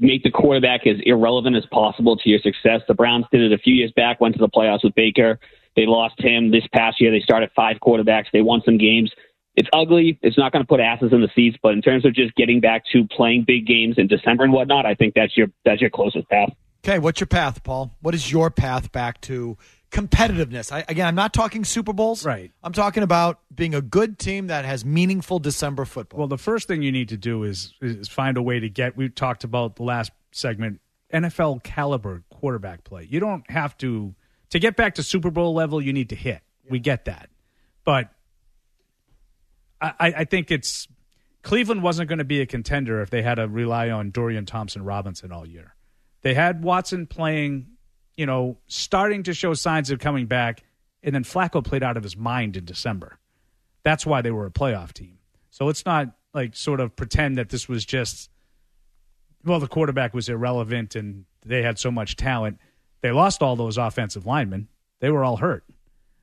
[0.00, 2.80] make the quarterback as irrelevant as possible to your success.
[2.88, 5.38] The Browns did it a few years back, went to the playoffs with Baker.
[5.76, 7.10] They lost him this past year.
[7.12, 8.26] They started five quarterbacks.
[8.32, 9.12] They won some games.
[9.54, 10.18] It's ugly.
[10.22, 12.60] It's not going to put asses in the seats, but in terms of just getting
[12.60, 15.90] back to playing big games in December and whatnot, I think that's your that's your
[15.90, 16.50] closest path.
[16.84, 17.96] Okay, what's your path, Paul?
[18.00, 19.56] What is your path back to
[19.92, 20.72] competitiveness?
[20.72, 22.24] I, again, I'm not talking Super Bowls.
[22.24, 22.50] Right.
[22.60, 26.18] I'm talking about being a good team that has meaningful December football.
[26.18, 28.96] Well, the first thing you need to do is is find a way to get.
[28.96, 30.80] We talked about the last segment
[31.12, 33.06] NFL caliber quarterback play.
[33.08, 34.14] You don't have to
[34.50, 35.80] to get back to Super Bowl level.
[35.80, 36.40] You need to hit.
[36.68, 37.30] We get that,
[37.84, 38.08] but
[39.80, 40.88] I, I think it's
[41.42, 44.84] Cleveland wasn't going to be a contender if they had to rely on Dorian Thompson
[44.84, 45.74] Robinson all year.
[46.22, 47.66] They had Watson playing,
[48.16, 50.62] you know, starting to show signs of coming back,
[51.02, 53.18] and then Flacco played out of his mind in December.
[53.82, 55.18] That's why they were a playoff team.
[55.50, 58.30] So let's not like sort of pretend that this was just
[59.44, 62.58] well, the quarterback was irrelevant and they had so much talent.
[63.00, 64.68] They lost all those offensive linemen.
[65.00, 65.64] They were all hurt.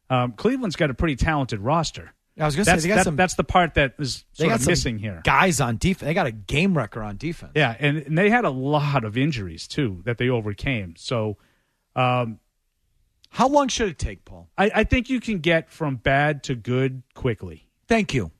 [0.10, 2.14] Um, Cleveland's got a pretty talented roster.
[2.39, 3.15] I was going to say That's, they got that- some.
[3.15, 5.21] that's the part that is they sort got of missing here.
[5.25, 6.08] Guys on defense.
[6.08, 7.52] They got a game wrecker on defense.
[7.56, 10.95] Yeah, and, and they had a lot of injuries too that they overcame.
[10.97, 11.38] So,
[11.95, 12.39] um,
[13.30, 14.49] How long should it take, Paul?
[14.58, 17.67] I, I think you can get from bad to good quickly.
[17.88, 18.32] Thank you.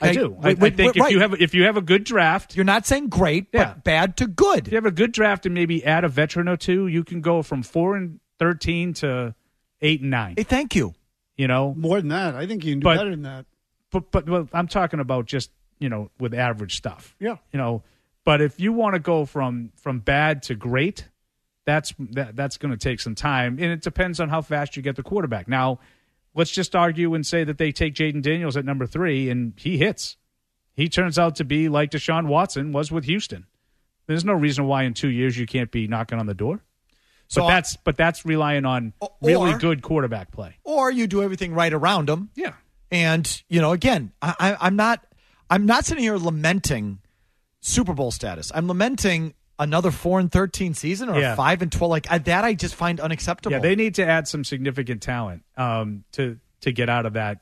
[0.00, 0.36] I Okay, do.
[0.40, 1.10] I, I think if right.
[1.12, 3.74] you have if you have a good draft, You're not saying great, Yeah.
[3.74, 4.66] but bad to good.
[4.68, 7.20] if you have a good draft and maybe add a veteran or two, you can
[7.20, 9.34] go from four and thirteen to
[9.80, 10.34] eight and nine.
[10.36, 10.94] Hey, thank you.
[11.38, 13.46] You know, More than that, I think you can do But- better than that.
[13.90, 17.14] but but well, I'm talking about just you know with average stuff.
[17.20, 17.36] Yeah.
[17.52, 17.82] You know,
[18.24, 21.08] but if you want to go from from bad to great,
[21.64, 24.82] that's that, that's going to take some time, and it depends on how fast you
[24.82, 25.46] get the quarterback.
[25.48, 25.78] Now,
[26.34, 29.78] let's just argue and say that they take Jayden Daniels at number three, and he
[29.78, 30.16] hits.
[30.74, 33.46] He turns out to be like Deshaun Watson was with Houston.
[34.06, 36.62] There's no reason why in two years you can't be knocking on the door.
[37.28, 40.56] So but that's but that's relying on Or- really good quarterback play.
[40.64, 42.30] or you do everything right around them.
[42.34, 42.54] Yeah.
[42.90, 45.04] And you know, again, I, I, I'm not,
[45.50, 47.00] I'm not sitting here lamenting
[47.60, 48.50] Super Bowl status.
[48.54, 51.34] I'm lamenting another four and thirteen season or Yeah.
[51.34, 51.90] a five and twelve.
[51.90, 53.52] Like I, that, I just find unacceptable.
[53.56, 57.40] Yeah, they need to add some significant talent um, to to get out of that.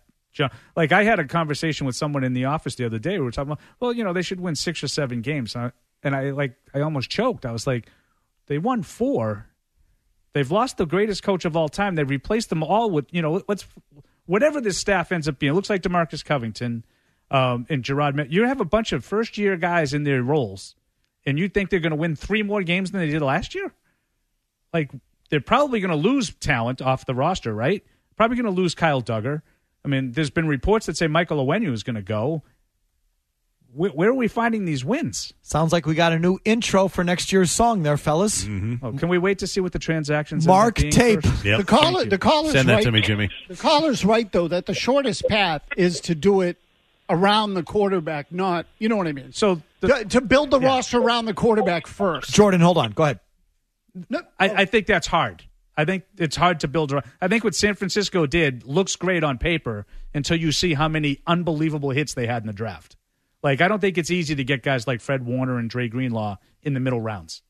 [0.74, 3.18] Like I had a conversation with someone in the office the other day.
[3.18, 5.70] We were talking about, well, you know, they should win six or seven games, Uh,
[6.02, 7.46] and I like I almost choked.
[7.46, 7.88] I was like,
[8.46, 9.46] they won four.
[10.36, 11.94] They've lost the greatest coach of all time.
[11.94, 13.66] They've replaced them all with you know let's
[14.26, 15.52] whatever this staff ends up being.
[15.52, 16.84] It looks like Demarcus Covington
[17.30, 18.30] um, and Gerard.
[18.30, 20.74] You have a bunch of first year guys in their roles,
[21.24, 23.72] and you think they're going to win three more games than they did last year?
[24.76, 24.90] like
[25.30, 27.82] they're probably going to lose talent off the roster, right?
[28.16, 29.42] Probably going to lose Kyle Dugger.
[29.84, 32.42] I mean, there's been reports that say Michael Onwenu is going to go.
[33.76, 35.34] Where, where are we finding these wins?
[35.42, 38.44] Sounds like we got a new intro for next year's song, there, fellas.
[38.44, 38.84] Mm-hmm.
[38.84, 40.44] Oh, can we wait to see what the transactions?
[40.44, 41.20] end Mark up tape.
[41.44, 41.58] Yep.
[41.58, 42.84] The caller, the caller's Send that right.
[42.84, 43.28] to me, Jimmy.
[43.48, 46.56] The caller's right though that the shortest path is to do it
[47.10, 49.32] around the quarterback, not you know what I mean.
[49.32, 52.30] So the, to, to build the roster around the quarterback first.
[52.32, 52.92] Jordan, hold on.
[52.92, 53.20] Go ahead.
[54.08, 55.42] No, I, I think that's hard.
[55.76, 56.92] I think it's hard to build.
[56.92, 59.84] around- I think what San Francisco did looks great on paper
[60.14, 62.95] until you see how many unbelievable hits they had in the draft.
[63.46, 66.38] Like I don't think it's easy to get guys like Fred Warner and Dre Greenlaw
[66.64, 67.42] in the middle rounds.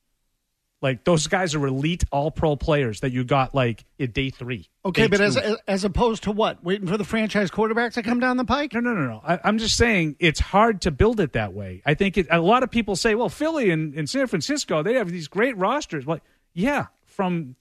[0.83, 4.69] Like those guys are elite All Pro players that you got like at day three.
[4.85, 5.57] okay, day but as two.
[5.67, 6.63] as opposed to what?
[6.63, 8.75] Waiting for the franchise quarterback to come down the pike?
[8.75, 9.23] No, no, no, no.
[9.27, 11.81] I, I'm just saying it's hard to build it that way.
[11.87, 14.97] I think it, a lot of people say, well, Philly and, and San Francisco, they
[14.97, 16.07] have these great rosters.
[16.07, 17.57] Like, yeah, from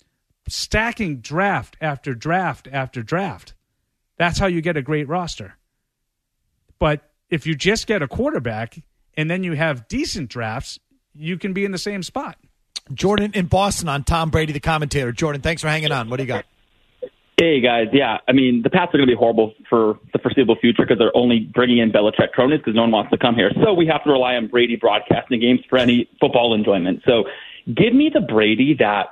[0.49, 3.53] stacking draft after draft after draft.
[4.17, 5.55] That's how you get a great roster.
[6.79, 8.79] But if you just get a quarterback
[9.15, 10.79] and then you have decent drafts,
[11.13, 12.37] you can be in the same spot.
[12.93, 15.11] Jordan in Boston on Tom Brady, the commentator.
[15.11, 16.09] Jordan, thanks for hanging on.
[16.09, 16.45] What do you got?
[17.37, 20.55] Hey guys, yeah, I mean the Pats are going to be horrible for the foreseeable
[20.55, 23.51] future because they're only bringing in Belichick cronies because no one wants to come here.
[23.61, 27.01] So we have to rely on Brady broadcasting games for any football enjoyment.
[27.05, 27.25] So
[27.67, 29.07] give me the Brady that.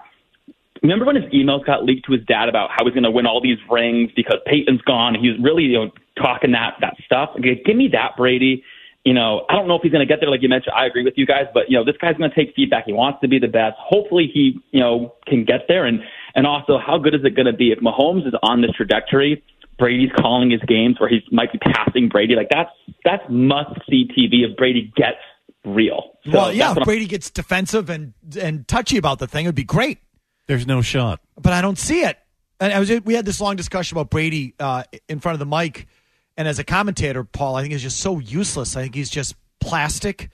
[0.82, 3.26] Remember when his emails got leaked to his dad about how he's going to win
[3.26, 5.16] all these rings because Peyton's gone?
[5.16, 7.30] He was really you know talking that that stuff.
[7.42, 8.64] Give me that Brady.
[9.04, 10.74] You know, I don't know if he's going to get there, like you mentioned.
[10.78, 12.86] I agree with you guys, but you know, this guy's going to take feedback.
[12.86, 13.76] He wants to be the best.
[13.78, 15.86] Hopefully, he you know can get there.
[15.86, 16.00] And
[16.36, 19.44] and also, how good is it going to be if Mahomes is on this trajectory?
[19.78, 22.36] Brady's calling his games where he might be passing Brady.
[22.36, 22.70] Like that's
[23.04, 25.18] that's must see TV if Brady gets
[25.66, 26.18] real.
[26.26, 29.64] So well, yeah, if Brady gets defensive and and touchy about the thing, it'd be
[29.64, 30.00] great.
[30.48, 31.22] There's no shot.
[31.42, 32.18] but I don't see it.
[32.60, 35.46] And I was we had this long discussion about Brady uh, in front of the
[35.46, 35.88] mic,
[36.38, 38.76] and as a commentator, Paul, I think he's just so useless.
[38.76, 40.30] I think he's just plastic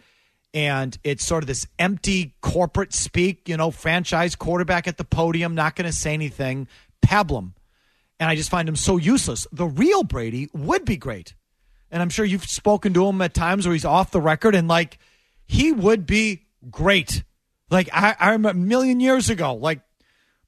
[0.54, 5.54] and it's sort of this empty corporate speak, you know, franchise quarterback at the podium,
[5.54, 6.68] not going to say anything,
[7.06, 7.54] pablum.
[8.20, 9.48] And I just find him so useless.
[9.52, 11.36] The real Brady would be great.
[11.92, 14.68] And I'm sure you've spoken to him at times where he's off the record and
[14.68, 14.98] like
[15.46, 17.24] he would be great.
[17.70, 19.82] Like I, I remember a million years ago, like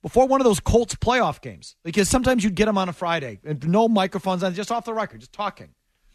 [0.01, 3.39] before one of those Colts playoff games, because sometimes you'd get him on a Friday
[3.43, 5.69] and no microphones on, just off the record, just talking.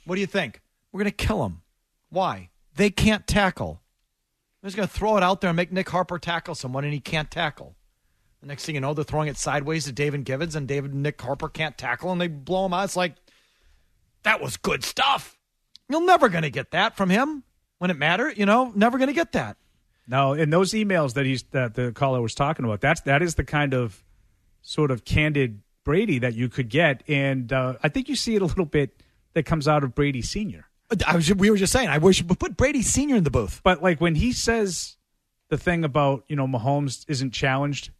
[0.04, 0.60] What do you think?
[0.92, 1.62] We're going to kill him.
[2.10, 2.50] Why?
[2.74, 3.82] They can't tackle.
[4.62, 6.92] I'm just going to throw it out there and make Nick Harper tackle someone, and
[6.92, 7.76] he can't tackle.
[8.40, 11.20] The next thing you know, they're throwing it sideways to David Givens, and David Nick
[11.20, 12.84] Harper can't tackle, and they blow him out.
[12.84, 13.14] It's like,
[14.24, 15.38] that was good stuff.
[15.88, 17.44] You're never going to get that from him
[17.78, 18.36] when it mattered.
[18.36, 19.56] You know, never going to get that.
[20.08, 23.34] No, in those emails that he's that the caller was talking about, that's that is
[23.34, 24.04] the kind of
[24.62, 28.42] sort of candid Brady that you could get, and uh, I think you see it
[28.42, 29.02] a little bit
[29.34, 30.66] that comes out of Brady Senior.
[31.06, 33.60] I was, we were just saying, I wish we put Brady Senior in the booth.
[33.64, 34.96] But like when he says
[35.48, 37.90] the thing about you know Mahomes isn't challenged,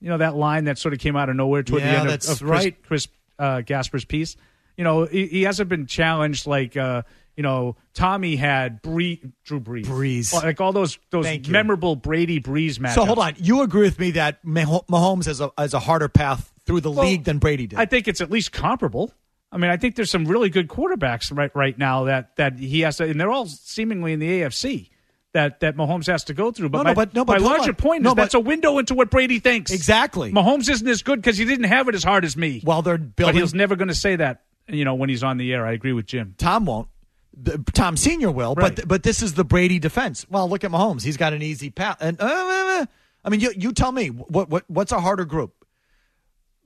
[0.00, 2.08] you know that line that sort of came out of nowhere toward Yeah, the end
[2.08, 2.82] of, of Chris, right.
[2.82, 4.36] Chris uh, Gasper's piece.
[4.76, 7.02] You know he, he hasn't been challenged like uh,
[7.36, 10.32] you know Tommy had Bree, Drew Brees, Brees.
[10.32, 11.52] like all those those Thank you.
[11.52, 12.96] memorable Brady Brees matches.
[12.96, 16.52] So hold on, you agree with me that Mahomes has a has a harder path
[16.66, 17.78] through the league than Brady did?
[17.78, 19.12] I think it's at least comparable.
[19.50, 22.80] I mean, I think there's some really good quarterbacks right right now that that he
[22.80, 24.88] has to, and they're all seemingly in the AFC
[25.34, 26.68] that that Mahomes has to go through.
[26.70, 27.74] But No, my, no, but- no, but my larger on.
[27.76, 29.70] point No, is but- that's a window into what Brady thinks.
[29.70, 30.32] Exactly.
[30.32, 32.62] Mahomes isn't as good because he didn't have it as hard as me.
[32.64, 33.40] Well, they're but building.
[33.40, 34.42] he's never going to say that.
[34.68, 36.34] You know, when he's on the air, I agree with Jim.
[36.38, 36.86] Tom won't.
[37.34, 38.74] The- Tom Senior will, Right.
[38.76, 40.26] but but this is the Brady defense.
[40.28, 41.96] Well, look at Mahomes; he's got an easy path.
[42.00, 42.86] And uh,
[43.24, 45.54] I mean, you you tell me what what what's a harder group?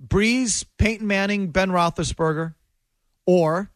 [0.04, 2.54] Brees, Peyton Manning, Ben Roethlisberger,
[3.26, 3.70] or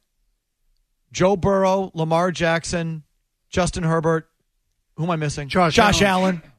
[1.12, 3.04] Joe Burrow, Lamar Jackson,
[3.48, 4.28] Justin Herbert.
[4.96, 5.48] Who am I missing?
[5.48, 6.42] Josh Josh Allen.
[6.42, 6.52] Allen.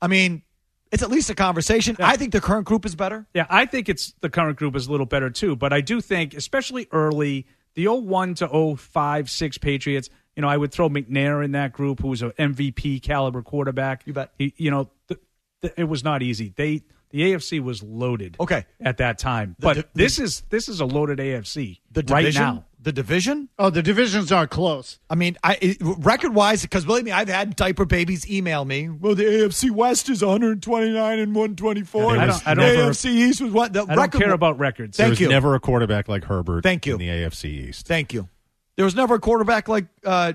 [0.00, 0.42] I mean,
[0.90, 1.96] it's at least a conversation.
[2.00, 3.26] I think the current group is better.
[3.34, 6.00] Yeah, I think it's the current group is a little better too, but I do
[6.00, 11.44] think, especially early, the 01 to 05, 6 Patriots, you know, I would throw McNair
[11.44, 14.02] in that group, who was an MVP caliber quarterback.
[14.06, 14.32] You bet.
[14.38, 15.20] He, you know, th-
[15.60, 16.52] th- it was not easy.
[16.56, 18.36] They the AFC was loaded.
[18.40, 18.64] Okay.
[18.80, 22.22] at that time, The but di- this is this is a loaded AFC The right
[22.22, 22.64] division, now.
[22.82, 23.48] The division.
[23.58, 24.98] Oh, the divisions are close.
[25.08, 28.88] I mean, I record wise, because believe me, I've had diaper babies email me.
[28.88, 32.16] Well, the AFC West is 129 and 124.
[32.16, 33.72] Yeah, I don't- I don't- AFC East was what?
[33.72, 34.96] The I don't care about records.
[34.96, 35.28] Thank there was you.
[35.28, 36.94] never a quarterback like Herbert Thank you.
[36.94, 37.86] in the AFC East.
[37.86, 38.28] Thank you.
[38.76, 40.32] There was never a quarterback like uh,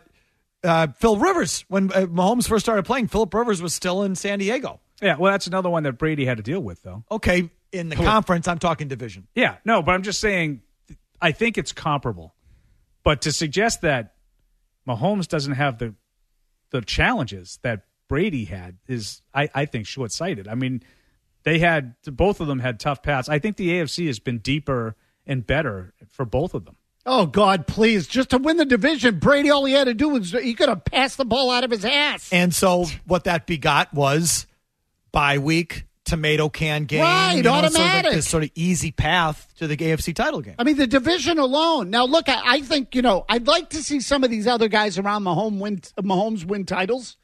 [0.64, 3.08] uh, Phil Rivers when uh, Mahomes first started playing.
[3.08, 4.80] Philip Rivers was still in San Diego.
[5.02, 7.04] Yeah, well, that's another one that Brady had to deal with, though.
[7.12, 9.28] Okay, in the conference, I'm talking division.
[9.36, 10.62] Yeah, no, but I'm just saying,
[11.22, 12.34] I think it's comparable.
[13.08, 14.16] But to suggest that
[14.86, 15.96] Mahomes doesn't have the
[16.72, 20.46] the challenges that Brady had is, I, I think, short sighted.
[20.46, 20.84] I mean,
[21.44, 23.30] they had both of them had tough paths.
[23.30, 26.76] I think the AFC has been deeper and better for both of them.
[27.06, 28.08] Oh God, please!
[28.08, 30.84] Just to win the division, Brady all he had to do was he could have
[30.84, 32.28] passed the ball out of his ass.
[32.34, 34.48] And so what that begot was
[35.14, 37.02] bye week, tomato can game.
[37.02, 38.12] Right, you know, sort of like automatic.
[38.14, 40.56] this sort of easy path to the AFC title game.
[40.58, 41.90] I mean, the division alone.
[41.90, 43.26] Now, look, I, I think you know.
[43.30, 47.18] I'd like to see some of these other guys around Mahomes win, Mahomes win titles.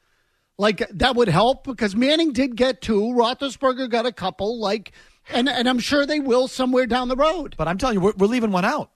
[0.57, 3.01] Like that would help because Manning did get two.
[3.01, 4.59] Roethlisberger got a couple.
[4.59, 4.91] Like,
[5.31, 7.55] and and I'm sure they will somewhere down the road.
[7.57, 8.91] But I'm telling you, we're, we're leaving one out.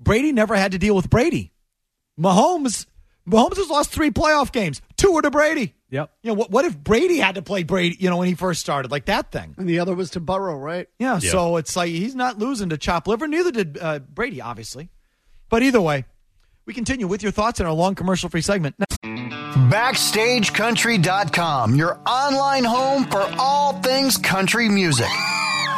[0.00, 1.52] Brady never had to deal with Brady.
[2.18, 2.86] Mahomes,
[3.28, 4.82] Mahomes has lost three playoff games.
[4.96, 5.74] Two were to Brady.
[5.90, 6.10] Yep.
[6.22, 6.50] You know what?
[6.50, 7.96] What if Brady had to play Brady?
[7.98, 9.54] You know when he first started, like that thing.
[9.58, 10.88] And the other was to Burrow, right?
[10.98, 11.20] Yeah.
[11.22, 11.30] Yeah.
[11.30, 13.28] So it's like he's not losing to chop liver.
[13.28, 14.88] Neither did uh, Brady, obviously.
[15.48, 16.04] But either way,
[16.64, 18.74] we continue with your thoughts in our long commercial-free segment.
[19.04, 25.06] BackstageCountry.com, your online home for all things country music.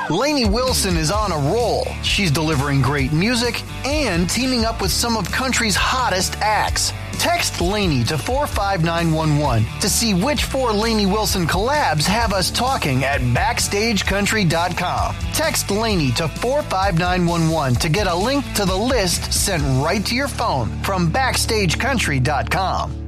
[0.08, 1.84] Lainey Wilson is on a roll.
[2.02, 6.94] She's delivering great music and teaming up with some of country's hottest acts.
[7.18, 13.20] Text Lainey to 45911 to see which four Lainey Wilson collabs have us talking at
[13.20, 15.16] BackstageCountry.com.
[15.32, 20.28] Text Lainey to 45911 to get a link to the list sent right to your
[20.28, 23.04] phone from BackstageCountry.com.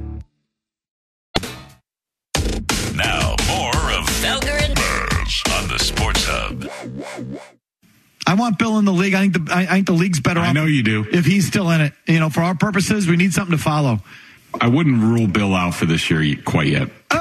[2.93, 4.60] Now, more of Felger
[8.31, 9.13] I want Bill in the league.
[9.13, 10.39] I think the I, I think the league's better.
[10.39, 11.05] I know you do.
[11.11, 13.99] If he's still in it, you know, for our purposes, we need something to follow.
[14.59, 16.87] I wouldn't rule Bill out for this year quite yet.
[17.11, 17.17] Oh,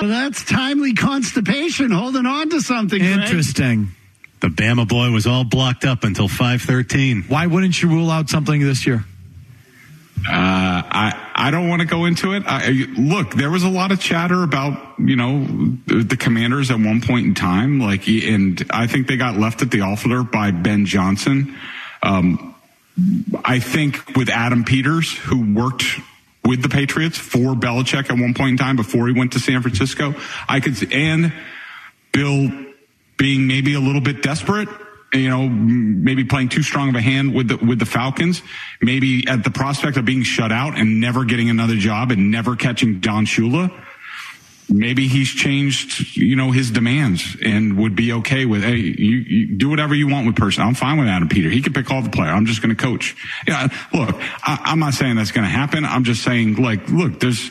[0.00, 2.98] But that's timely constipation, holding on to something.
[2.98, 3.20] Greg.
[3.20, 3.88] interesting.
[4.40, 7.22] The Bama boy was all blocked up until 513.
[7.28, 9.04] Why wouldn't you rule out something this year?
[10.26, 12.42] Uh, I I don't want to go into it.
[12.46, 15.44] I, look, there was a lot of chatter about you know
[15.86, 19.70] the, Commanders at one point in time, like, and I think they got left at
[19.70, 21.56] the altar by Ben Johnson.
[22.02, 22.54] Um,
[23.44, 25.84] I think with Adam Peters, who worked
[26.44, 29.62] with the Patriots for Belichick at one point in time before he went to San
[29.62, 30.14] Francisco,
[30.48, 31.32] I could and
[32.12, 32.50] Bill
[33.16, 34.68] being maybe a little bit desperate
[35.12, 38.42] you know, maybe playing too strong of a hand with the, with the Falcons,
[38.80, 42.56] maybe at the prospect of being shut out and never getting another job and never
[42.56, 43.72] catching Don Shula.
[44.70, 49.56] Maybe he's changed, you know, his demands and would be okay with, hey, you, you
[49.56, 50.62] do whatever you want with person.
[50.62, 51.48] I'm fine with Adam Peter.
[51.48, 52.30] He can pick all the player.
[52.30, 53.16] I'm just going to coach.
[53.46, 55.86] Yeah, look, I, I'm not saying that's going to happen.
[55.86, 57.50] I'm just saying, like, look, there's,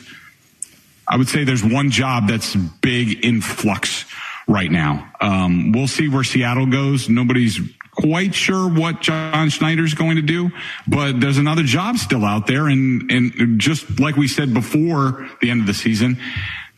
[1.08, 4.04] I would say there's one job that's big in flux
[4.48, 5.12] right now.
[5.20, 7.08] Um, we'll see where Seattle goes.
[7.08, 7.60] Nobody's
[7.92, 10.50] quite sure what John Schneider's going to do,
[10.86, 12.68] but there's another job still out there.
[12.68, 16.18] And, and just like we said before the end of the season,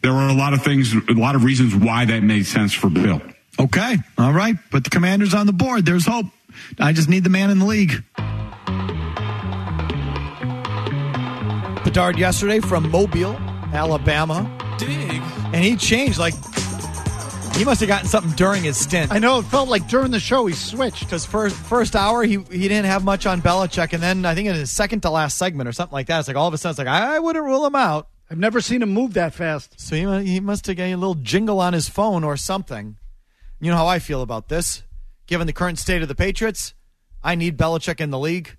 [0.03, 2.91] there were a lot of things, a lot of reasons why that made sense for
[2.91, 3.21] Bill.
[3.59, 3.99] Okay.
[4.19, 4.57] All right.
[4.71, 5.85] Put the commanders on the board.
[5.85, 6.27] There's hope.
[6.79, 8.03] I just need the man in the league.
[11.85, 13.37] Bedard yesterday from Mobile,
[13.75, 14.51] Alabama.
[14.79, 15.21] Dig.
[15.53, 16.35] And he changed like
[17.61, 19.13] he must have gotten something during his stint.
[19.13, 21.01] I know it felt like during the show he switched.
[21.01, 24.49] Because first first hour he he didn't have much on Belichick, and then I think
[24.49, 26.59] in his second to last segment or something like that, it's like all of a
[26.59, 28.09] sudden it's like I, I wouldn't rule him out.
[28.31, 29.79] I've never seen him move that fast.
[29.79, 32.97] So he he must have got a little jingle on his phone or something.
[33.61, 34.83] You know how I feel about this.
[35.27, 36.73] Given the current state of the Patriots,
[37.23, 38.57] I need Belichick in the league.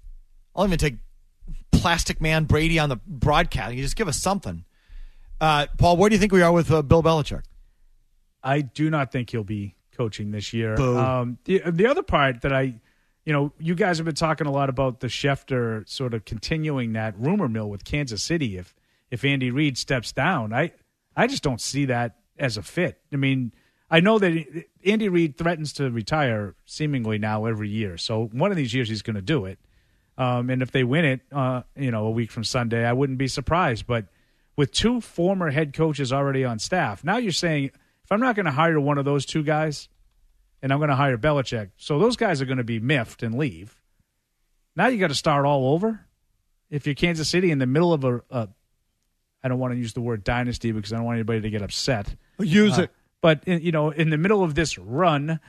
[0.55, 0.97] I'll even take
[1.71, 3.73] Plastic Man Brady on the broadcast.
[3.73, 4.63] You just give us something.
[5.39, 7.41] Uh, Paul, where do you think we are with uh, Bill Belichick?
[8.43, 10.75] I do not think he'll be coaching this year.
[10.97, 12.79] Um, the the other part that I,
[13.25, 16.93] you know, you guys have been talking a lot about the Schefter sort of continuing
[16.93, 18.57] that rumor mill with Kansas City.
[18.57, 18.73] If
[19.09, 20.71] if Andy Reid steps down, I
[21.15, 22.99] I just don't see that as a fit.
[23.13, 23.51] I mean,
[23.89, 27.97] I know that Andy Reid threatens to retire seemingly now every year.
[27.97, 29.59] So one of these years he's going to do it.
[30.17, 33.17] Um, and if they win it, uh, you know, a week from Sunday, I wouldn't
[33.17, 33.87] be surprised.
[33.87, 34.05] But
[34.55, 37.71] with two former head coaches already on staff, now you're saying
[38.12, 39.88] if I'm not going to hire one of those two guys,
[40.62, 43.38] and I'm going to hire Belichick, so those guys are going to be miffed and
[43.38, 43.80] leave.
[44.76, 46.01] Now you got to start all over.
[46.70, 48.49] If you're Kansas City in the middle of a, a
[49.41, 51.62] I don't want to use the word dynasty because I don't want anybody to get
[51.62, 52.14] upset.
[52.38, 52.91] Use Uh, it.
[53.22, 55.39] But in, you know, in the middle of this run,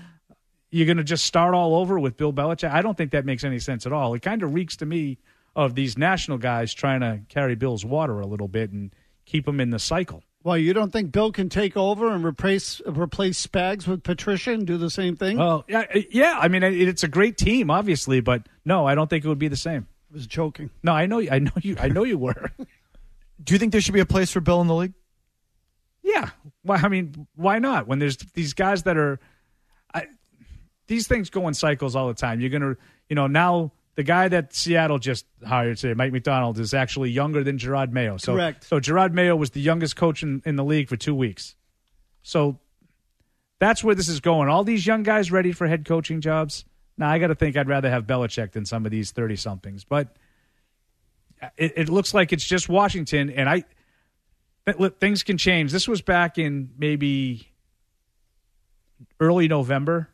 [0.70, 2.70] you're going to just start all over with Bill Belichick.
[2.70, 4.14] I don't think that makes any sense at all.
[4.14, 5.18] It kind of reeks to me
[5.56, 8.94] of these national guys trying to carry Bill's water a little bit and
[9.26, 10.22] keep him in the cycle.
[10.44, 14.66] Well, you don't think Bill can take over and replace replace Spags with Patricia and
[14.66, 15.38] do the same thing?
[15.38, 16.38] Well, yeah, yeah.
[16.40, 19.38] I mean, it, it's a great team, obviously, but no, I don't think it would
[19.38, 19.86] be the same.
[20.10, 20.70] I was joking.
[20.82, 22.50] No, I know, I know you, I know you were.
[23.44, 24.94] Do you think there should be a place for Bill in the league?
[26.02, 26.30] Yeah.
[26.62, 26.76] Why?
[26.76, 27.86] I mean, why not?
[27.86, 29.20] When there's these guys that are,
[29.94, 30.06] I,
[30.86, 32.40] these things go in cycles all the time.
[32.40, 32.76] You're gonna,
[33.08, 37.44] you know, now the guy that Seattle just hired today, Mike Macdonald, is actually younger
[37.44, 38.16] than Jerod Mayo.
[38.16, 38.64] So, Correct.
[38.64, 41.54] So Jerod Mayo was the youngest coach in, in the league for two weeks.
[42.22, 42.58] So
[43.58, 44.48] that's where this is going.
[44.48, 46.64] All these young guys ready for head coaching jobs.
[46.96, 49.84] Now I got to think I'd rather have Belichick than some of these thirty somethings,
[49.84, 50.16] but
[51.56, 53.64] it, it looks like it's just Washington, and I
[54.78, 55.72] look, things can change.
[55.72, 57.48] This was back in maybe
[59.20, 60.08] early November.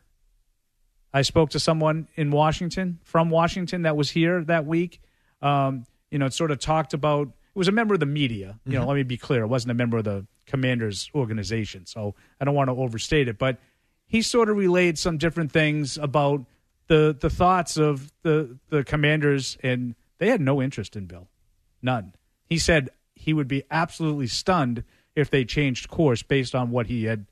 [1.13, 5.01] I spoke to someone in Washington from Washington that was here that week.
[5.41, 7.27] Um, you know, it sort of talked about.
[7.27, 8.59] It was a member of the media.
[8.65, 8.87] You know, Mhm.
[8.87, 9.43] let me be clear.
[9.43, 13.37] It wasn't a member of the Commanders organization, so I don't want to overstate it.
[13.37, 13.59] But
[14.05, 16.45] he sort of relayed some different things about
[16.87, 21.27] the the thoughts of the the Commanders, and they had no interest in Bill,
[21.81, 22.13] none.
[22.45, 24.83] He said he would be absolutely stunned
[25.15, 27.25] if they changed course based on what he had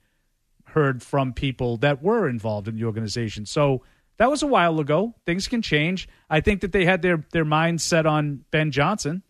[0.69, 3.45] heard from people that were involved in the organization.
[3.45, 3.83] So
[4.17, 5.15] that was a while ago.
[5.25, 6.07] Things can change.
[6.29, 9.23] I think that they had their their minds set on Ben Johnson,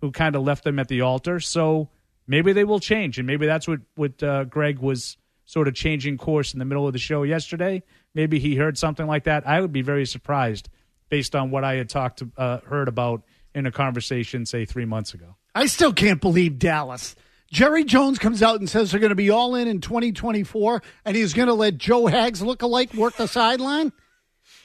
[0.00, 1.40] who kind of left them at the altar.
[1.40, 1.90] So
[2.26, 5.16] maybe they will change, and maybe that's what what uh, Greg was
[5.46, 7.82] sort of changing course in the middle of the show yesterday.
[8.14, 9.46] Maybe he heard something like that.
[9.46, 10.68] I would be very surprised
[11.08, 13.22] based on what I had talked to, uh, heard about
[13.54, 15.36] in a conversation, say three months ago.
[15.54, 17.14] I still can't believe Dallas.
[17.50, 21.16] Jerry Jones comes out and says they're going to be all in in 2024, and
[21.16, 23.92] he's going to let Joe Hags look alike work the sideline.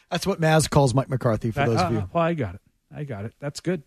[0.10, 1.52] That's what Maz calls Mike McCarthy.
[1.52, 2.62] For those of uh, you, well, I got it.
[2.94, 3.34] I got it.
[3.40, 3.84] That's good.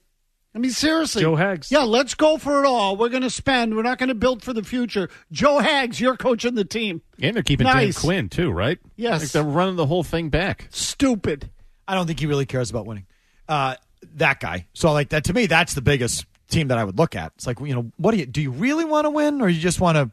[0.54, 1.20] I mean, seriously.
[1.20, 1.70] Joe Hags.
[1.72, 2.96] Yeah, let's go for it all.
[2.96, 3.74] We're going to spend.
[3.74, 5.10] We're not going to build for the future.
[5.32, 7.02] Joe Hags, you're coaching the team.
[7.20, 7.96] And they're keeping Nice.
[7.96, 8.78] Dan Quinn too, right?
[8.94, 9.22] Yes.
[9.22, 10.68] Like they're running the whole thing back.
[10.70, 11.50] Stupid.
[11.88, 13.06] I don't think he really cares about winning.
[13.48, 13.74] Uh,
[14.14, 14.68] that guy.
[14.74, 16.24] So like that to me, that's the biggest
[16.54, 17.32] team that I would look at.
[17.36, 18.40] It's like you know, what do you do?
[18.40, 20.10] You really want to win, or you just want to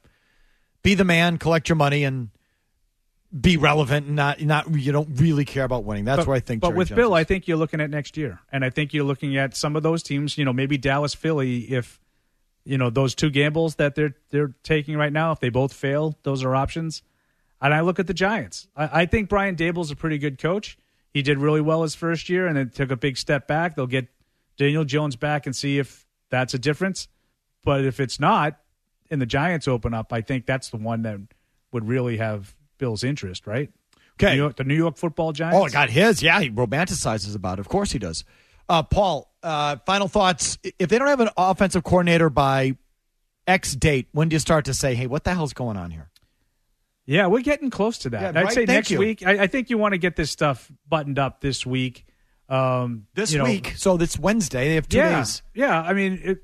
[0.84, 2.30] be the man, collect your money, and
[3.40, 6.06] be relevant, and not not you don't really care about winning.
[6.06, 6.62] That's but, where I think.
[6.62, 7.22] But Jerry with Jones Bill, is.
[7.22, 9.84] I think you're looking at next year, and I think you're looking at some of
[9.84, 10.38] those teams.
[10.38, 12.00] You know, maybe Dallas, Philly, if
[12.66, 16.18] you know those two gambles that they're they're taking right now, if they both fail,
[16.24, 17.04] those are options.
[17.62, 18.68] And I look at the Giants.
[18.76, 20.80] I, I think Brian Daboll's a pretty good coach.
[21.14, 23.76] He did really well his first year, and then took a big step back.
[23.76, 24.08] They'll get
[24.58, 27.08] Daniel Jones back and see if that's a difference.
[27.64, 28.58] But if it's not,
[29.12, 31.20] and the Giants open up, I think that's the one that
[31.72, 33.70] would really have Bill's interest, right?
[34.14, 34.34] Okay.
[34.34, 35.58] New York, the New York Football Giants.
[35.58, 36.24] Oh, I got his.
[36.24, 37.62] Yeah, he romanticizes about it.
[37.62, 38.24] Of course he does.
[38.68, 40.58] Uh, Paul, uh, final thoughts.
[40.64, 42.78] If they don't have an offensive coordinator by
[43.48, 46.10] X date, when do you start to say, hey, what the hell's going on here?
[47.06, 48.22] Yeah, we're getting close to that.
[48.22, 48.54] Yeah, I'd right?
[48.54, 49.00] say Thank next you.
[49.00, 49.26] week.
[49.26, 52.06] I, I think you want to get this stuff buttoned up this week.
[52.52, 53.74] Um, This you know, week.
[53.78, 54.68] So this Wednesday.
[54.68, 55.42] They have two yeah, days.
[55.54, 56.44] Yeah, I mean, it,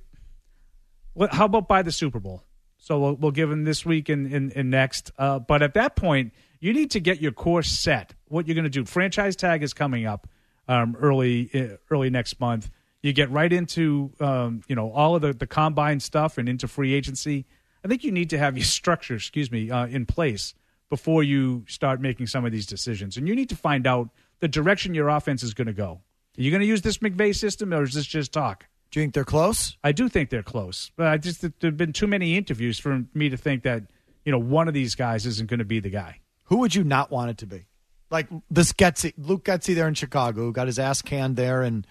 [1.13, 2.43] what, how about by the Super Bowl?
[2.77, 5.11] So we'll, we'll give them this week and, and, and next.
[5.17, 8.13] Uh, but at that point, you need to get your course set.
[8.27, 8.85] What you're going to do?
[8.85, 10.27] Franchise tag is coming up
[10.67, 12.69] um, early uh, early next month.
[13.01, 16.67] You get right into um, you know all of the, the combine stuff and into
[16.67, 17.45] free agency.
[17.83, 20.53] I think you need to have your structure, excuse me, uh, in place
[20.89, 23.17] before you start making some of these decisions.
[23.17, 24.09] And you need to find out
[24.39, 26.01] the direction your offense is going to go.
[26.37, 28.65] Are you going to use this McVay system, or is this just talk?
[28.91, 29.77] Do you think they're close?
[29.83, 33.03] I do think they're close, but I just there have been too many interviews for
[33.13, 33.83] me to think that
[34.23, 36.21] you know one of these guys isn't going to be the guy.
[36.45, 37.65] Who would you not want it to be?
[38.09, 41.85] Like this Getsy, Luke Getsy there in Chicago, who got his ass canned there, and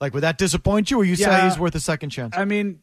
[0.00, 2.36] like would that disappoint you, or you say he's worth a second chance?
[2.36, 2.80] I mean,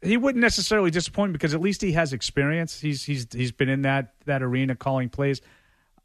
[0.00, 2.80] he wouldn't necessarily disappoint because at least he has experience.
[2.80, 5.42] He's he's he's been in that that arena calling plays.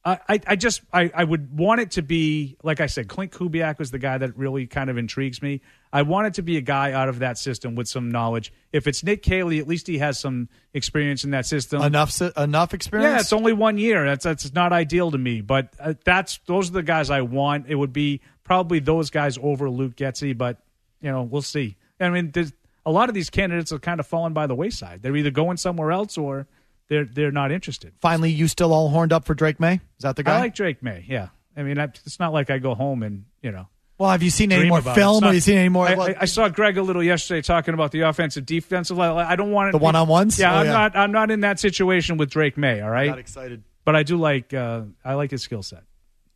[0.06, 3.80] I, I, just I, I would want it to be like I said, Klint Kubiak
[3.80, 5.62] was the guy that really kind of intrigues me.
[5.94, 8.52] I want it to be a guy out of that system with some knowledge.
[8.74, 11.82] If it's Nick Caley, at least he has some experience in that system.
[11.82, 13.14] enough, enough experience.
[13.14, 14.06] Yeah, it's only one year.
[14.06, 17.68] That's that's not ideal to me, but uh, that's those are the guys I want.
[17.70, 20.58] It would be probably those guys over Luke Getsy, but
[21.00, 21.78] you know we'll see.
[22.00, 22.52] I mean, there's,
[22.86, 25.02] a lot of these candidates are kind of falling by the wayside.
[25.02, 26.48] They're either going somewhere else or
[26.90, 27.94] they're they're not interested.
[28.02, 29.76] Finally, you still all horned up for Drake Maye?
[29.98, 30.38] Is that the guy?
[30.38, 31.06] I like Drake Maye.
[31.08, 33.68] Yeah, I mean, I, it's not like I go home and you know.
[33.98, 35.18] well, have you seen any more film?
[35.18, 35.88] Or not- have you seen any more?
[35.88, 38.98] I, I, I saw Greg a little yesterday talking about the offensive defensive.
[38.98, 39.18] line.
[39.18, 40.40] I don't want it The one-on-ones?
[40.40, 40.72] Yeah, Oh, I'm yeah.
[40.72, 40.96] not.
[40.98, 42.82] I'm not in that situation with Drake Maye.
[42.82, 43.08] All right.
[43.10, 43.64] got excited.
[43.86, 44.54] But I do like.
[44.54, 45.84] Uh, I like his skill set.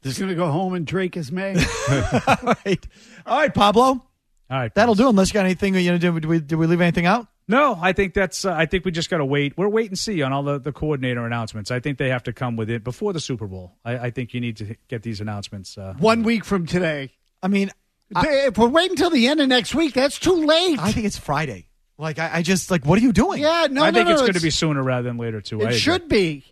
[0.04, 1.56] He's going to go home and Drake is May.
[1.90, 2.88] all right,
[3.26, 3.84] all right, Pablo.
[3.84, 4.04] All
[4.50, 5.10] right, That'll do.
[5.10, 7.28] Unless you got anything you know, did we, did we leave anything out?
[7.48, 8.44] No, I think that's.
[8.44, 9.58] Uh, I think we just got to wait.
[9.58, 11.72] We're wait and see on all the, the coordinator announcements.
[11.72, 13.78] I think they have to come with it before the Super Bowl.
[13.86, 15.78] I, I think you need to get these announcements.
[15.78, 17.12] Uh, One week from today.
[17.42, 17.72] I mean,
[18.14, 20.78] if we're waiting until the end of next week, that's too late.
[20.80, 21.68] I think it's Friday.
[21.98, 23.42] Like I, I just like, what are you doing?
[23.42, 25.60] Yeah, no, I no, think no, it's going to be sooner rather than later too.
[25.62, 25.78] I It agree.
[25.80, 26.44] should be.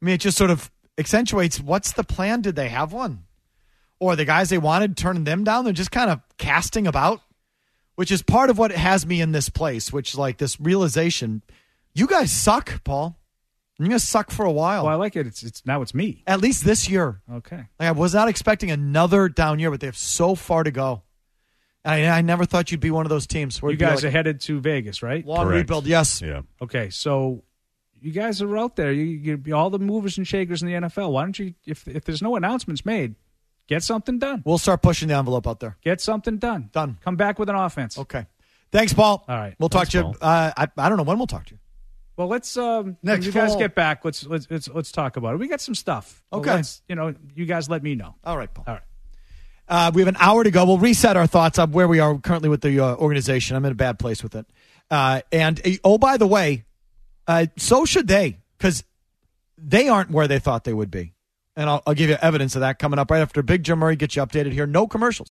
[0.00, 2.42] I mean, it just sort of accentuates what's the plan?
[2.42, 3.24] Did they have one?
[3.98, 5.64] Or the guys they wanted turning them down?
[5.64, 7.20] They're just kind of casting about,
[7.96, 11.42] which is part of what has me in this place, which like this realization
[11.94, 13.16] you guys suck, Paul.
[13.78, 14.84] You're going to suck for a while.
[14.84, 15.26] Well, I like it.
[15.26, 16.22] It's it's now it's me.
[16.26, 17.20] At least this year.
[17.32, 17.56] Okay.
[17.78, 21.02] Like I was not expecting another down year, but they have so far to go.
[21.84, 23.60] And I, I never thought you'd be one of those teams.
[23.60, 25.26] Where You guys like are headed to Vegas, right?
[25.26, 25.86] long rebuild.
[25.86, 26.22] Yes.
[26.22, 26.42] Yeah.
[26.62, 27.42] Okay, so
[28.00, 28.92] you guys are out there.
[28.92, 31.10] You, you all the movers and shakers in the NFL.
[31.10, 33.16] Why don't you, if if there's no announcements made,
[33.66, 34.42] get something done.
[34.44, 35.76] We'll start pushing the envelope out there.
[35.82, 36.70] Get something done.
[36.72, 36.98] Done.
[37.02, 37.98] Come back with an offense.
[37.98, 38.26] Okay.
[38.72, 39.24] Thanks, Paul.
[39.28, 39.54] All right.
[39.58, 40.14] We'll talk Thanks, to you.
[40.20, 41.58] Uh, I, I don't know when we'll talk to you.
[42.16, 44.04] Well, let's um, Next when you guys get back.
[44.04, 45.38] Let's let's let's let's talk about it.
[45.38, 46.22] We got some stuff.
[46.32, 46.62] Okay.
[46.88, 48.14] you know, you guys let me know.
[48.24, 48.64] All right, Paul.
[48.68, 48.82] All right.
[49.66, 50.64] Uh, we have an hour to go.
[50.64, 53.56] We'll reset our thoughts on where we are currently with the uh, organization.
[53.56, 54.46] I'm in a bad place with it.
[54.90, 56.64] Uh, and uh, oh, by the way,
[57.26, 58.84] uh, so should they because
[59.56, 61.13] they aren't where they thought they would be.
[61.56, 63.96] And I'll, I'll give you evidence of that coming up right after Big Jim Murray
[63.96, 64.66] gets you updated here.
[64.66, 65.22] No commercials.